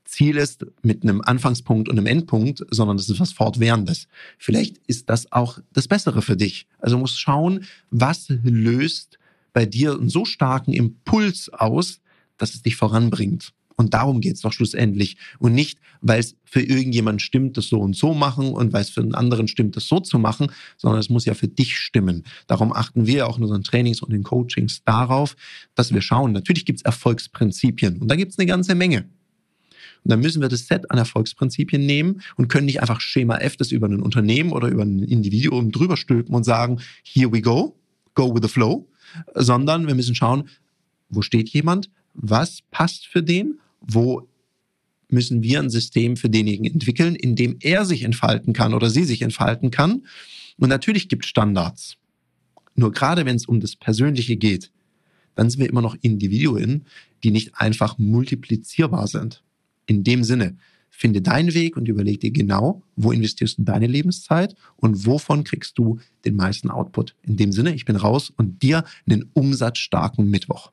Ziel 0.06 0.38
ist 0.38 0.66
mit 0.82 1.04
einem 1.04 1.22
Anfangspunkt 1.22 1.90
und 1.90 1.98
einem 1.98 2.08
Endpunkt, 2.08 2.66
sondern 2.70 2.98
das 2.98 3.10
ist 3.10 3.20
was 3.20 3.34
Fortwährendes. 3.34 4.08
Vielleicht 4.38 4.78
ist 4.88 5.10
das 5.10 5.32
auch 5.32 5.60
das 5.74 5.88
Bessere 5.88 6.22
für 6.22 6.38
dich. 6.38 6.68
Also 6.80 6.98
musst 6.98 7.20
schauen, 7.20 7.66
was 7.90 8.28
löst 8.44 9.20
bei 9.54 9.66
dir 9.66 9.94
einen 9.94 10.10
so 10.10 10.26
starken 10.26 10.74
Impuls 10.74 11.50
aus, 11.50 12.02
dass 12.38 12.54
es 12.54 12.62
dich 12.62 12.76
voranbringt. 12.76 13.54
Und 13.78 13.94
darum 13.94 14.22
geht's 14.22 14.42
doch 14.42 14.54
schlussendlich. 14.54 15.18
Und 15.40 15.54
nicht, 15.54 15.80
weil 16.02 16.20
es 16.20 16.36
für 16.46 16.62
irgendjemand 16.62 17.22
stimmt, 17.22 17.58
das 17.58 17.68
so 17.68 17.82
und 17.82 17.96
so 17.96 18.14
machen 18.14 18.54
und 18.54 18.72
weil 18.72 18.82
es 18.82 18.90
für 18.90 19.02
einen 19.02 19.16
anderen 19.16 19.48
stimmt, 19.48 19.76
das 19.76 19.88
so 19.88 20.00
zu 20.00 20.18
machen, 20.18 20.52
sondern 20.78 21.00
es 21.00 21.10
muss 21.10 21.26
ja 21.26 21.34
für 21.34 21.48
dich 21.48 21.78
stimmen. 21.78 22.24
Darum 22.48 22.72
achten 22.72 23.06
wir 23.06 23.28
auch 23.28 23.38
in 23.38 23.44
unseren 23.44 23.64
Trainings 23.64 24.02
und 24.02 24.14
in 24.14 24.24
Coachings 24.24 24.84
darauf, 24.86 25.36
dass 25.74 25.94
wir 25.94 26.02
schauen, 26.02 26.32
natürlich 26.32 26.66
gibt's 26.66 26.84
Erfolgsprinzipien 26.84 27.98
und 27.98 28.08
da 28.08 28.16
gibt's 28.16 28.40
eine 28.40 28.46
ganze 28.46 28.76
Menge. 28.76 29.10
Und 30.06 30.12
dann 30.12 30.20
müssen 30.20 30.40
wir 30.40 30.50
das 30.50 30.68
Set 30.68 30.92
an 30.92 31.00
Erfolgsprinzipien 31.00 31.84
nehmen 31.84 32.22
und 32.36 32.48
können 32.48 32.68
nicht 32.68 32.80
einfach 32.80 33.02
Schema 33.02 33.38
F 33.38 33.58
das 33.58 33.72
über 33.72 33.88
ein 33.88 34.02
Unternehmen 34.02 34.52
oder 34.52 34.68
über 34.68 34.84
ein 34.84 35.00
Individuum 35.00 35.72
drüber 35.72 35.98
stülpen 35.98 36.36
und 36.36 36.44
sagen, 36.44 36.80
here 37.04 37.34
we 37.34 37.42
go, 37.42 37.76
go 38.14 38.32
with 38.32 38.44
the 38.44 38.48
flow, 38.48 38.88
sondern 39.34 39.88
wir 39.88 39.96
müssen 39.96 40.14
schauen, 40.14 40.48
wo 41.10 41.24
steht 41.24 41.50
jemand, 41.50 41.90
was 42.14 42.60
passt 42.70 43.08
für 43.08 43.24
den, 43.24 43.60
wo 43.82 44.28
müssen 45.10 45.42
wir 45.42 45.60
ein 45.60 45.72
System 45.72 46.18
für 46.18 46.30
denjenigen 46.30 46.66
entwickeln, 46.66 47.16
in 47.16 47.36
dem 47.36 47.58
er 47.62 47.84
sich 47.84 48.04
entfalten 48.04 48.54
kann 48.54 48.76
oder 48.76 48.92
sie 48.92 49.06
sich 49.06 49.24
entfalten 49.24 49.72
kann. 49.72 50.04
Und 50.58 50.70
natürlich 50.70 51.10
gibt 51.10 51.26
es 51.26 51.30
Standards. 51.30 51.98
Nur 52.76 52.92
gerade 52.92 53.26
wenn 53.26 53.38
es 53.38 53.48
um 53.48 53.60
das 53.60 53.76
Persönliche 53.76 54.38
geht, 54.38 54.72
dann 55.34 55.50
sind 55.50 55.62
wir 55.62 55.70
immer 55.70 55.82
noch 55.82 55.98
Individuen, 56.02 56.86
die 57.24 57.32
nicht 57.32 57.56
einfach 57.56 57.98
multiplizierbar 57.98 59.08
sind. 59.08 59.42
In 59.86 60.04
dem 60.04 60.24
Sinne, 60.24 60.58
finde 60.90 61.22
deinen 61.22 61.54
Weg 61.54 61.76
und 61.78 61.88
überleg 61.88 62.20
dir 62.22 62.32
genau, 62.32 62.82
wo 62.96 63.12
investierst 63.12 63.58
du 63.58 63.64
deine 63.64 63.88
Lebenszeit 63.88 64.56
und 64.78 65.06
wovon 65.06 65.44
kriegst 65.44 65.78
du 65.78 66.00
den 66.24 66.36
meisten 66.36 66.70
Output. 66.70 67.16
In 67.24 67.36
dem 67.38 67.52
Sinne, 67.52 67.74
ich 67.74 67.86
bin 67.86 67.96
raus 67.96 68.32
und 68.38 68.62
dir 68.62 68.84
einen 69.06 69.30
umsatzstarken 69.34 70.30
Mittwoch. 70.30 70.72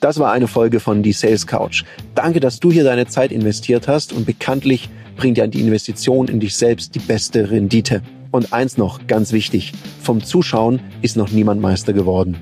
Das 0.00 0.18
war 0.18 0.32
eine 0.32 0.48
Folge 0.48 0.80
von 0.80 1.02
Die 1.02 1.12
Sales 1.12 1.46
Couch. 1.46 1.84
Danke, 2.14 2.40
dass 2.40 2.60
du 2.60 2.70
hier 2.70 2.84
deine 2.84 3.06
Zeit 3.06 3.32
investiert 3.32 3.88
hast 3.88 4.12
und 4.12 4.26
bekanntlich 4.26 4.90
bringt 5.16 5.38
ja 5.38 5.46
die 5.46 5.60
Investition 5.60 6.28
in 6.28 6.40
dich 6.40 6.54
selbst 6.56 6.94
die 6.94 6.98
beste 6.98 7.50
Rendite. 7.50 8.02
Und 8.30 8.52
eins 8.52 8.76
noch, 8.76 9.06
ganz 9.06 9.32
wichtig, 9.32 9.72
vom 10.02 10.22
Zuschauen 10.22 10.80
ist 11.00 11.16
noch 11.16 11.30
niemand 11.30 11.62
Meister 11.62 11.92
geworden. 11.94 12.36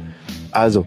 Also, 0.50 0.86